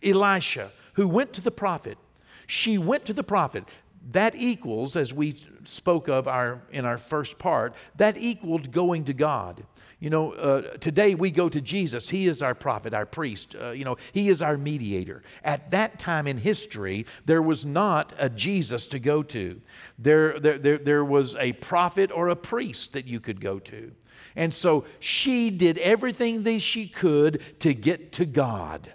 Elisha, 0.02 0.72
who 0.94 1.08
went 1.08 1.34
to 1.34 1.42
the 1.42 1.52
prophet. 1.52 2.00
She 2.48 2.80
went 2.80 3.06
to 3.06 3.14
the 3.14 3.24
prophet. 3.24 3.64
That 4.12 4.36
equals, 4.36 4.96
as 4.96 5.14
we 5.14 5.42
spoke 5.64 6.10
of 6.10 6.28
our, 6.28 6.62
in 6.72 6.86
our 6.86 6.98
first 6.98 7.40
part, 7.40 7.74
that 7.96 8.18
equaled 8.18 8.72
going 8.72 9.06
to 9.06 9.14
God. 9.14 9.66
You 10.00 10.10
know, 10.10 10.34
uh, 10.34 10.62
today 10.80 11.16
we 11.16 11.32
go 11.32 11.48
to 11.48 11.62
Jesus. 11.62 12.10
He 12.10 12.28
is 12.28 12.42
our 12.42 12.54
prophet, 12.54 12.94
our 12.94 13.06
priest. 13.06 13.56
Uh, 13.56 13.70
you 13.70 13.86
know, 13.86 13.96
He 14.12 14.28
is 14.28 14.42
our 14.42 14.58
mediator. 14.58 15.24
At 15.46 15.72
that 15.72 15.98
time 15.98 16.28
in 16.28 16.38
history, 16.38 17.06
there 17.26 17.42
was 17.42 17.64
not 17.64 18.12
a 18.18 18.30
Jesus 18.30 18.86
to 18.88 19.00
go 19.00 19.24
to. 19.24 19.62
There, 19.98 20.38
there, 20.38 20.58
there, 20.58 20.78
there 20.78 21.06
was 21.06 21.36
a 21.36 21.54
prophet 21.54 22.12
or 22.12 22.28
a 22.28 22.36
priest 22.36 22.92
that 22.92 23.08
you 23.08 23.22
could 23.22 23.40
go 23.40 23.60
to. 23.60 23.94
And 24.36 24.54
so 24.54 24.84
she 25.00 25.50
did 25.50 25.78
everything 25.78 26.44
that 26.44 26.60
she 26.60 26.90
could 26.90 27.42
to 27.62 27.74
get 27.74 28.12
to 28.14 28.26
God. 28.26 28.92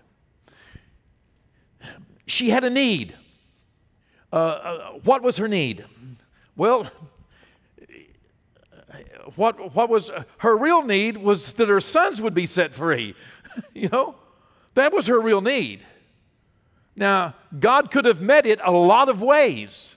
She 2.26 2.50
had 2.50 2.64
a 2.64 2.70
need. 2.70 3.16
Uh, 4.32 4.36
uh 4.36 4.90
what 5.04 5.22
was 5.22 5.36
her 5.38 5.48
need? 5.48 5.84
Well, 6.56 6.90
what, 9.36 9.74
what 9.74 9.88
was 9.88 10.10
her 10.38 10.56
real 10.56 10.82
need 10.82 11.18
was 11.18 11.52
that 11.54 11.68
her 11.68 11.80
sons 11.80 12.20
would 12.20 12.34
be 12.34 12.46
set 12.46 12.74
free. 12.74 13.14
you 13.74 13.88
know, 13.88 14.16
that 14.74 14.92
was 14.92 15.06
her 15.06 15.20
real 15.20 15.40
need. 15.40 15.80
Now, 16.96 17.34
God 17.58 17.90
could 17.90 18.04
have 18.04 18.20
met 18.20 18.46
it 18.46 18.60
a 18.62 18.72
lot 18.72 19.08
of 19.08 19.22
ways. 19.22 19.96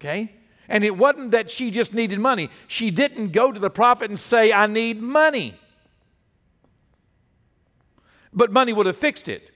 Okay? 0.00 0.32
And 0.68 0.84
it 0.84 0.96
wasn't 0.96 1.32
that 1.32 1.50
she 1.50 1.70
just 1.70 1.92
needed 1.92 2.20
money. 2.20 2.50
She 2.68 2.90
didn't 2.90 3.32
go 3.32 3.50
to 3.50 3.58
the 3.58 3.70
prophet 3.70 4.10
and 4.10 4.18
say, 4.18 4.52
I 4.52 4.66
need 4.66 5.02
money. 5.02 5.58
but 8.32 8.52
money 8.52 8.72
would 8.72 8.86
have 8.86 8.96
fixed 8.96 9.28
it. 9.28 9.50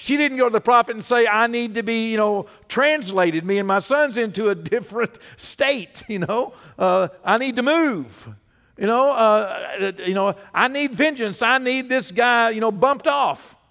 She 0.00 0.16
didn't 0.16 0.38
go 0.38 0.44
to 0.44 0.52
the 0.52 0.60
prophet 0.60 0.94
and 0.94 1.04
say, 1.04 1.26
I 1.26 1.48
need 1.48 1.74
to 1.74 1.82
be, 1.82 2.12
you 2.12 2.16
know, 2.16 2.46
translated, 2.68 3.44
me 3.44 3.58
and 3.58 3.66
my 3.66 3.80
sons, 3.80 4.16
into 4.16 4.48
a 4.48 4.54
different 4.74 5.18
state, 5.36 6.04
you 6.08 6.20
know. 6.20 6.54
Uh, 6.78 7.08
I 7.24 7.36
need 7.36 7.56
to 7.56 7.62
move. 7.62 8.30
You 8.78 8.86
know, 8.86 9.10
uh, 9.10 9.92
you 10.06 10.14
know, 10.14 10.36
I 10.54 10.68
need 10.68 10.94
vengeance. 10.94 11.42
I 11.42 11.58
need 11.58 11.88
this 11.88 12.12
guy, 12.12 12.50
you 12.50 12.60
know, 12.60 12.72
bumped 12.72 13.06
off. 13.06 13.56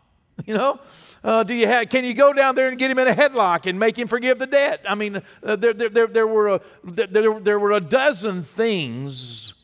You 0.46 0.54
know, 0.54 0.80
uh, 1.24 1.42
do 1.42 1.56
you 1.56 1.66
have, 1.66 1.90
can 1.90 2.06
you 2.06 2.14
go 2.14 2.32
down 2.32 2.54
there 2.54 2.70
and 2.70 2.78
get 2.78 2.92
him 2.92 3.00
in 3.00 3.08
a 3.08 3.14
headlock 3.16 3.66
and 3.66 3.80
make 3.80 3.98
him 3.98 4.08
forgive 4.08 4.38
the 4.38 4.46
debt? 4.46 4.86
I 4.88 4.94
mean, 4.94 5.24
uh, 5.44 5.56
there, 5.56 5.74
there, 5.74 5.90
there, 5.90 6.06
there, 6.06 6.28
were 6.28 6.48
a, 6.48 6.62
there, 6.84 7.40
there 7.40 7.58
were 7.58 7.72
a 7.72 7.82
dozen 7.82 8.44
things 8.44 9.56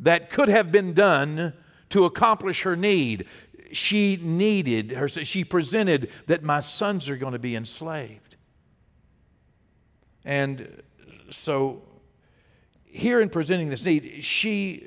that 0.00 0.30
could 0.30 0.48
have 0.48 0.72
been 0.72 0.94
done 0.94 1.52
to 1.90 2.04
accomplish 2.06 2.62
her 2.62 2.74
need 2.74 3.26
she 3.72 4.16
needed, 4.16 4.92
her, 4.92 5.08
she 5.08 5.44
presented 5.44 6.10
that 6.26 6.42
my 6.42 6.60
sons 6.60 7.08
are 7.08 7.16
going 7.16 7.32
to 7.32 7.38
be 7.38 7.56
enslaved. 7.56 8.36
And 10.24 10.82
so, 11.30 11.82
here 12.84 13.20
in 13.20 13.28
presenting 13.28 13.68
this 13.68 13.84
need, 13.84 14.24
she, 14.24 14.84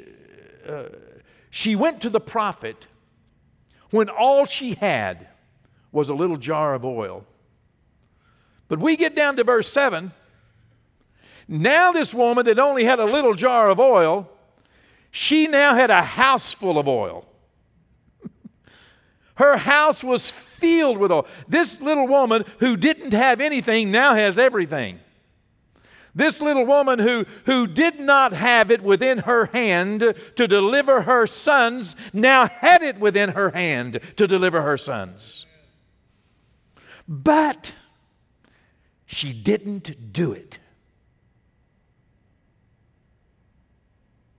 uh, 0.68 0.86
she 1.50 1.76
went 1.76 2.02
to 2.02 2.10
the 2.10 2.20
prophet 2.20 2.88
when 3.92 4.10
all 4.10 4.46
she 4.46 4.76
had 4.76 5.28
was 5.92 6.10
a 6.10 6.14
little 6.14 6.38
jar 6.38 6.74
of 6.74 6.86
oil. 6.86 7.26
But 8.68 8.80
we 8.80 8.96
get 8.96 9.16
down 9.16 9.36
to 9.36 9.44
verse 9.44 9.68
7. 9.72 10.12
Now, 11.48 11.92
this 11.92 12.14
woman 12.14 12.46
that 12.46 12.58
only 12.58 12.86
had 12.86 13.00
a 13.00 13.06
little 13.06 13.34
jar 13.34 13.70
of 13.70 13.80
oil, 13.80 14.30
she 15.12 15.48
now 15.48 15.76
had 15.76 15.90
a 15.90 16.02
house 16.02 16.54
full 16.54 16.80
of 16.80 16.88
oil. 16.88 17.26
Her 19.42 19.58
house 19.58 20.04
was 20.04 20.30
filled 20.30 21.00
with 21.00 21.12
oil. 21.12 21.26
This 21.48 21.82
little 21.82 22.08
woman 22.08 22.46
who 22.60 22.78
didn't 22.78 23.12
have 23.12 23.42
anything 23.42 23.90
now 23.90 24.14
has 24.14 24.38
everything. 24.38 25.00
This 26.14 26.42
little 26.42 26.64
woman 26.64 27.00
who, 27.00 27.26
who 27.48 27.66
did 27.66 28.00
not 28.00 28.34
have 28.34 28.70
it 28.70 28.84
within 28.84 29.18
her 29.20 29.48
hand 29.48 30.14
to 30.36 30.48
deliver 30.48 31.02
her 31.02 31.26
sons 31.26 31.96
now 32.14 32.46
had 32.46 32.84
it 32.84 33.00
within 33.00 33.30
her 33.30 33.50
hand 33.50 34.00
to 34.18 34.28
deliver 34.28 34.62
her 34.62 34.78
sons. 34.78 35.48
But 37.08 37.72
she 39.08 39.34
didn't 39.34 40.14
do 40.14 40.34
it. 40.34 40.60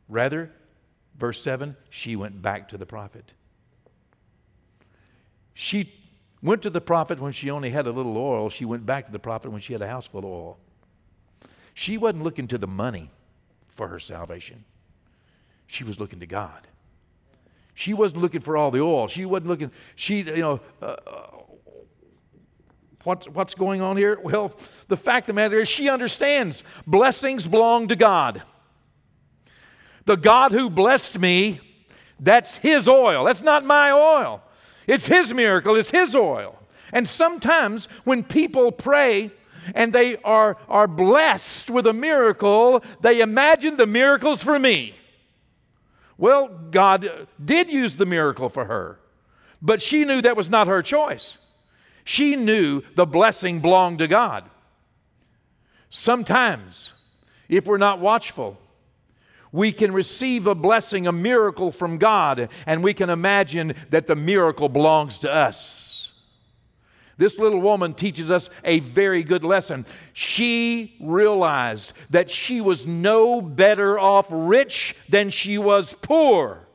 Rather, 0.09 0.53
verse 1.19 1.43
7, 1.43 1.77
she 1.91 2.15
went 2.15 2.41
back 2.41 2.69
to 2.69 2.79
the 2.79 2.87
prophet. 2.87 3.33
She 5.55 5.93
went 6.43 6.63
to 6.63 6.71
the 6.71 6.81
prophet 6.81 7.21
when 7.21 7.33
she 7.33 7.51
only 7.51 7.71
had 7.71 7.87
a 7.87 7.93
little 7.93 8.17
oil. 8.17 8.51
She 8.51 8.65
went 8.65 8.85
back 8.85 9.07
to 9.07 9.13
the 9.13 9.19
prophet 9.19 9.51
when 9.51 9.61
she 9.61 9.73
had 9.73 9.83
a 9.83 9.89
house 9.89 10.07
full 10.07 10.21
of 10.21 10.25
oil. 10.25 10.59
She 11.75 11.97
wasn't 11.97 12.25
looking 12.25 12.49
to 12.49 12.59
the 12.59 12.67
money 12.67 13.11
for 13.69 13.89
her 13.89 13.99
salvation, 13.99 14.65
she 15.67 15.85
was 15.85 15.99
looking 15.99 16.21
to 16.21 16.27
God. 16.27 16.67
She 17.75 17.95
wasn't 17.95 18.21
looking 18.21 18.43
for 18.43 18.57
all 18.57 18.71
the 18.71 18.83
oil. 18.83 19.09
She 19.09 19.25
wasn't 19.25 19.49
looking, 19.49 19.71
she, 19.97 20.19
you 20.19 20.37
know, 20.37 20.61
uh, 20.83 20.97
uh 21.07 21.27
what's, 23.05 23.27
what's 23.29 23.55
going 23.55 23.81
on 23.81 23.97
here? 23.97 24.19
Well, 24.23 24.53
the 24.89 24.97
fact 24.97 25.25
of 25.25 25.35
the 25.35 25.41
matter 25.41 25.59
is, 25.61 25.69
she 25.69 25.89
understands 25.89 26.63
blessings 26.87 27.49
belong 27.49 27.89
to 27.89 27.97
God. 27.97 28.43
The 30.05 30.17
God 30.17 30.53
who 30.53 30.69
blessed 30.69 31.19
me, 31.19 31.61
that's 32.21 32.57
His 32.57 32.87
oil. 32.89 33.25
That's 33.25 33.43
not 33.43 33.65
my 33.65 33.91
oil. 33.91 34.43
It's 34.87 35.07
His 35.07 35.33
miracle, 35.33 35.77
it's 35.77 35.91
His 35.91 36.15
oil. 36.15 36.59
And 36.93 37.09
sometimes 37.09 37.89
when 38.05 38.23
people 38.23 38.71
pray 38.71 39.31
and 39.75 39.93
they 39.93 40.17
are, 40.19 40.57
are 40.69 40.89
blessed 40.89 41.71
with 41.71 41.87
a 41.87 41.93
miracle, 41.93 42.83
they 43.01 43.21
imagine 43.21 43.77
the 43.77 43.87
miracle's 43.87 44.43
for 44.43 44.59
me. 44.59 44.95
Well, 46.19 46.49
God 46.49 47.27
did 47.43 47.71
use 47.71 47.97
the 47.97 48.07
miracle 48.07 48.49
for 48.49 48.67
her, 48.67 49.01
but 49.61 49.81
she 49.81 50.05
knew 50.05 50.21
that 50.23 50.37
was 50.37 50.49
not 50.49 50.67
her 50.67 50.83
choice. 50.83 51.39
She 52.05 52.37
knew 52.37 52.83
the 52.95 53.07
blessing 53.07 53.61
belonged 53.61 54.01
to 54.01 54.09
God. 54.09 54.45
Sometimes, 55.89 56.93
if 57.49 57.67
we're 57.67 57.79
not 57.79 58.01
watchful, 58.01 58.59
we 59.53 59.71
can 59.71 59.93
receive 59.93 60.47
a 60.47 60.55
blessing, 60.55 61.07
a 61.07 61.13
miracle 61.13 61.71
from 61.71 61.99
God, 61.99 62.49
and 62.67 62.83
we 62.83 62.95
can 62.95 63.11
imagine 63.11 63.75
that 63.91 64.07
the 64.07 64.17
miracle 64.17 64.69
belongs 64.69 65.19
to 65.19 65.33
us. 65.33 66.13
This 67.19 67.39
little 67.39 67.61
woman 67.61 67.95
teaches 67.95 68.31
us 68.31 68.49
a 68.65 68.81
very 68.81 69.23
good 69.23 69.45
lesson. 69.45 69.85
She 70.15 70.97
realized 71.01 71.93
that 72.11 72.31
she 72.31 72.61
was 72.61 72.87
no 72.87 73.43
better 73.43 73.99
off 73.99 74.27
rich 74.31 74.97
than 75.09 75.31
she 75.31 75.59
was 75.59 75.95
poor 76.01 76.67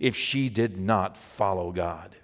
if 0.00 0.16
she 0.16 0.48
did 0.48 0.76
not 0.76 1.16
follow 1.16 1.70
God. 1.70 2.16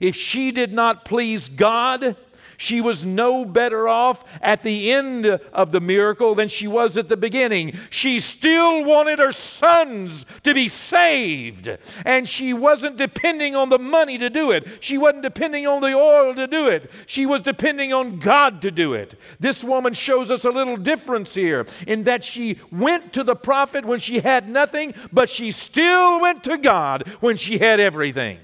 If 0.00 0.16
she 0.16 0.50
did 0.50 0.72
not 0.72 1.04
please 1.04 1.48
God, 1.48 2.16
she 2.62 2.80
was 2.80 3.04
no 3.04 3.44
better 3.44 3.88
off 3.88 4.22
at 4.40 4.62
the 4.62 4.92
end 4.92 5.26
of 5.26 5.72
the 5.72 5.80
miracle 5.80 6.36
than 6.36 6.46
she 6.46 6.68
was 6.68 6.96
at 6.96 7.08
the 7.08 7.16
beginning. 7.16 7.76
She 7.90 8.20
still 8.20 8.84
wanted 8.84 9.18
her 9.18 9.32
sons 9.32 10.24
to 10.44 10.54
be 10.54 10.68
saved, 10.68 11.76
and 12.06 12.28
she 12.28 12.52
wasn't 12.52 12.98
depending 12.98 13.56
on 13.56 13.68
the 13.68 13.80
money 13.80 14.16
to 14.16 14.30
do 14.30 14.52
it. 14.52 14.64
She 14.78 14.96
wasn't 14.96 15.24
depending 15.24 15.66
on 15.66 15.82
the 15.82 15.92
oil 15.92 16.36
to 16.36 16.46
do 16.46 16.68
it. 16.68 16.88
She 17.06 17.26
was 17.26 17.40
depending 17.40 17.92
on 17.92 18.20
God 18.20 18.62
to 18.62 18.70
do 18.70 18.94
it. 18.94 19.18
This 19.40 19.64
woman 19.64 19.92
shows 19.92 20.30
us 20.30 20.44
a 20.44 20.50
little 20.50 20.76
difference 20.76 21.34
here 21.34 21.66
in 21.88 22.04
that 22.04 22.22
she 22.22 22.60
went 22.70 23.12
to 23.14 23.24
the 23.24 23.34
prophet 23.34 23.84
when 23.84 23.98
she 23.98 24.20
had 24.20 24.48
nothing, 24.48 24.94
but 25.12 25.28
she 25.28 25.50
still 25.50 26.20
went 26.20 26.44
to 26.44 26.56
God 26.58 27.08
when 27.18 27.36
she 27.36 27.58
had 27.58 27.80
everything. 27.80 28.38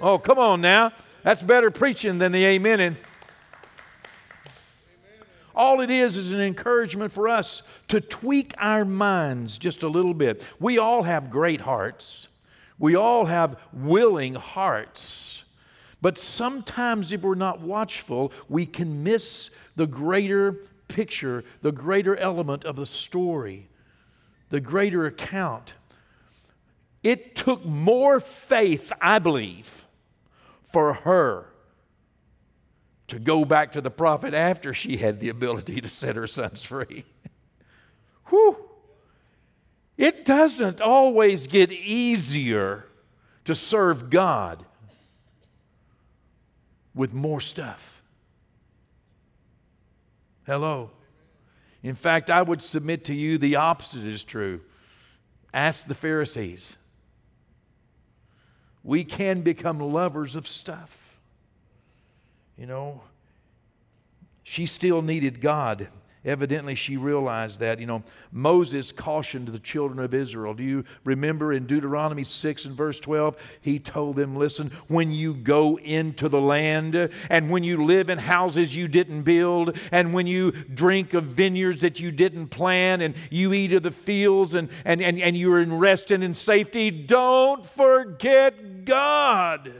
Oh, 0.00 0.18
come 0.18 0.40
on 0.40 0.60
now. 0.60 0.90
That's 1.22 1.42
better 1.42 1.70
preaching 1.70 2.18
than 2.18 2.32
the 2.32 2.44
amen. 2.44 2.96
All 5.54 5.80
it 5.80 5.90
is 5.90 6.16
is 6.16 6.32
an 6.32 6.40
encouragement 6.40 7.12
for 7.12 7.28
us 7.28 7.62
to 7.88 8.00
tweak 8.00 8.54
our 8.58 8.84
minds 8.84 9.58
just 9.58 9.82
a 9.82 9.88
little 9.88 10.14
bit. 10.14 10.46
We 10.58 10.78
all 10.78 11.02
have 11.02 11.30
great 11.30 11.60
hearts, 11.60 12.28
we 12.78 12.96
all 12.96 13.26
have 13.26 13.60
willing 13.72 14.34
hearts. 14.34 15.44
But 16.00 16.18
sometimes, 16.18 17.12
if 17.12 17.20
we're 17.20 17.36
not 17.36 17.60
watchful, 17.60 18.32
we 18.48 18.66
can 18.66 19.04
miss 19.04 19.50
the 19.76 19.86
greater 19.86 20.56
picture, 20.88 21.44
the 21.60 21.70
greater 21.70 22.16
element 22.16 22.64
of 22.64 22.74
the 22.74 22.86
story, 22.86 23.68
the 24.50 24.60
greater 24.60 25.06
account. 25.06 25.74
It 27.04 27.36
took 27.36 27.64
more 27.64 28.18
faith, 28.18 28.92
I 29.00 29.20
believe, 29.20 29.81
for 30.72 30.94
her 30.94 31.46
to 33.08 33.18
go 33.18 33.44
back 33.44 33.72
to 33.72 33.80
the 33.80 33.90
prophet 33.90 34.32
after 34.32 34.72
she 34.72 34.96
had 34.96 35.20
the 35.20 35.28
ability 35.28 35.80
to 35.80 35.88
set 35.88 36.16
her 36.16 36.26
sons 36.26 36.62
free. 36.62 37.04
Whew. 38.28 38.56
It 39.98 40.24
doesn't 40.24 40.80
always 40.80 41.46
get 41.46 41.70
easier 41.70 42.86
to 43.44 43.54
serve 43.54 44.08
God 44.08 44.64
with 46.94 47.12
more 47.12 47.40
stuff. 47.40 48.02
Hello. 50.46 50.90
In 51.82 51.94
fact, 51.94 52.30
I 52.30 52.42
would 52.42 52.62
submit 52.62 53.04
to 53.06 53.14
you 53.14 53.38
the 53.38 53.56
opposite 53.56 54.04
is 54.04 54.24
true. 54.24 54.60
Ask 55.52 55.86
the 55.86 55.94
Pharisees 55.94 56.76
we 58.84 59.04
can 59.04 59.42
become 59.42 59.78
lovers 59.78 60.34
of 60.36 60.48
stuff. 60.48 61.18
You 62.56 62.66
know, 62.66 63.02
she 64.42 64.66
still 64.66 65.02
needed 65.02 65.40
God. 65.40 65.88
Evidently, 66.24 66.76
she 66.76 66.96
realized 66.96 67.58
that. 67.60 67.80
You 67.80 67.86
know, 67.86 68.02
Moses 68.30 68.92
cautioned 68.92 69.48
the 69.48 69.58
children 69.58 69.98
of 69.98 70.14
Israel. 70.14 70.54
Do 70.54 70.62
you 70.62 70.84
remember 71.04 71.52
in 71.52 71.66
Deuteronomy 71.66 72.22
6 72.22 72.64
and 72.64 72.76
verse 72.76 73.00
12? 73.00 73.36
He 73.60 73.80
told 73.80 74.14
them, 74.14 74.36
Listen, 74.36 74.70
when 74.86 75.10
you 75.10 75.34
go 75.34 75.78
into 75.78 76.28
the 76.28 76.40
land, 76.40 77.10
and 77.28 77.50
when 77.50 77.64
you 77.64 77.84
live 77.84 78.08
in 78.08 78.18
houses 78.18 78.76
you 78.76 78.86
didn't 78.86 79.22
build, 79.22 79.76
and 79.90 80.14
when 80.14 80.28
you 80.28 80.52
drink 80.52 81.12
of 81.12 81.24
vineyards 81.24 81.80
that 81.80 81.98
you 81.98 82.12
didn't 82.12 82.48
plant, 82.48 83.02
and 83.02 83.16
you 83.30 83.52
eat 83.52 83.72
of 83.72 83.82
the 83.82 83.90
fields, 83.90 84.54
and, 84.54 84.68
and, 84.84 85.02
and, 85.02 85.18
and 85.18 85.36
you're 85.36 85.60
in 85.60 85.76
rest 85.76 86.12
and 86.12 86.22
in 86.22 86.34
safety, 86.34 86.90
don't 86.90 87.66
forget 87.66 88.84
God. 88.84 89.72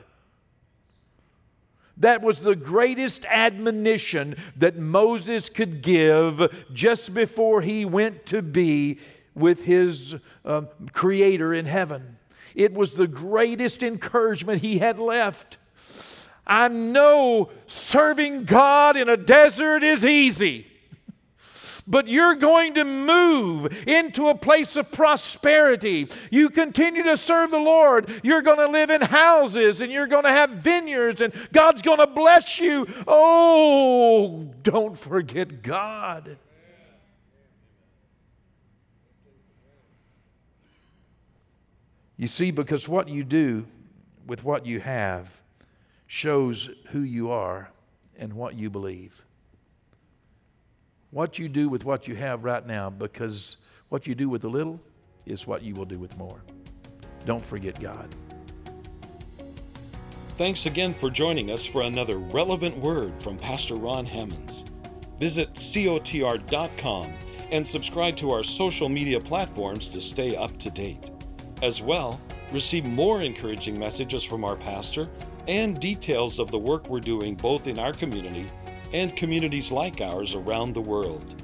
That 2.03 2.21
was 2.21 2.41
the 2.41 2.57
greatest 2.57 3.25
admonition 3.27 4.35
that 4.57 4.77
Moses 4.77 5.49
could 5.49 5.83
give 5.83 6.67
just 6.73 7.15
before 7.15 7.63
he 7.63 7.85
went 7.85 8.27
to 8.27 8.43
be 8.43 8.99
with 9.37 9.63
his 9.63 10.17
uh, 10.45 10.63
Creator 10.93 11.55
in 11.55 11.65
heaven. 11.65 12.19
It 12.57 12.75
was 12.75 12.95
the 12.95 13.07
greatest 13.07 13.85
encouragement 13.85 14.63
he 14.63 14.79
had 14.79 14.99
left. 14.99 15.59
I 16.45 16.67
know 16.67 17.51
serving 17.69 18.47
God 18.47 18.97
in 18.97 19.09
a 19.09 19.17
desert 19.17 19.85
is 19.85 20.05
easy 20.05 20.72
but 21.87 22.09
you're 22.09 22.35
going 22.35 22.75
to 22.75 22.85
move 22.85 23.87
into 23.89 24.29
a 24.29 24.35
place 24.35 24.77
of 24.77 24.91
prosperity. 24.91 26.09
You 26.31 26.51
continue 26.51 27.03
to 27.05 27.17
serve 27.17 27.51
the 27.51 27.59
Lord. 27.59 28.11
You're 28.23 28.43
going 28.43 28.59
to 28.59 28.69
live 28.69 28.91
in 28.91 29.01
houses 29.01 29.81
and 29.81 29.91
you're 29.93 30.07
going 30.07 30.25
to 30.25 30.31
have 30.31 30.51
vineyards 30.51 31.21
and 31.21 31.33
God's 31.53 31.83
going 31.83 31.99
to 31.99 32.07
bless 32.07 32.59
you. 32.59 32.87
Oh, 33.07 34.51
don't 34.63 34.97
forget 34.99 35.63
God. 35.63 36.39
You 42.17 42.29
see, 42.29 42.53
because 42.53 42.89
what 42.89 43.09
you 43.09 43.25
do 43.25 43.67
with 44.27 44.45
what 44.45 44.65
you 44.65 44.79
have 44.79 45.43
shows 46.07 46.71
who 46.91 47.01
you 47.01 47.31
are 47.31 47.71
and 48.17 48.35
what 48.35 48.55
you 48.55 48.71
believe 48.71 49.25
what 51.13 51.39
you 51.39 51.47
do 51.47 51.69
with 51.69 51.85
what 51.85 52.09
you 52.09 52.17
have 52.17 52.43
right 52.43 52.67
now 52.67 52.91
because 52.91 53.59
what 53.91 54.07
you 54.07 54.15
do 54.15 54.29
with 54.29 54.43
a 54.45 54.49
little 54.49 54.81
is 55.27 55.47
what 55.47 55.63
you 55.63 55.75
will 55.75 55.85
do 55.85 55.99
with 55.99 56.17
more. 56.17 56.43
Don't 57.27 57.45
forget 57.45 57.79
God. 57.79 58.13
Thanks 60.39 60.65
again 60.65 60.95
for 60.95 61.11
joining 61.11 61.51
us 61.51 61.67
for 61.67 61.83
another 61.83 62.17
relevant 62.17 62.77
word 62.79 63.23
from 63.23 63.37
Pastor 63.37 63.77
Ron 63.77 64.07
Hammonds. 64.07 64.65
Visit 65.21 65.55
cotr.com 65.55 67.13
and 67.51 67.67
subscribe 67.67 68.17
to 68.17 68.31
our 68.31 68.43
social 68.43 68.89
media 68.89 69.21
platforms 69.21 69.91
to 69.91 70.01
stay 70.01 70.35
up 70.35 70.59
to 70.59 70.71
date. 70.71 71.11
As 71.63 71.83
well, 71.83 72.19
receive 72.51 72.87
more 72.87 73.21
encouraging 73.21 73.79
messages 73.79 74.25
from 74.25 74.45
our 74.45 74.57
pastor 74.57 75.11
and 75.47 75.79
details 75.79 76.39
of 76.39 76.51
the 76.51 76.59
work 76.59 76.89
we're 76.89 77.01
doing 77.01 77.35
both 77.35 77.67
in 77.67 77.79
our 77.79 77.93
community 77.93 78.47
and 78.93 79.17
communities 79.17 79.73
like 79.73 80.01
ours 80.01 80.35
around 80.35 80.75
the 80.75 80.81
world. 80.81 81.43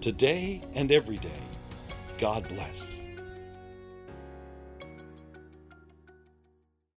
Today 0.00 0.62
and 0.74 0.90
every 0.90 1.18
day, 1.18 1.40
God 2.18 2.48
bless. 2.48 3.02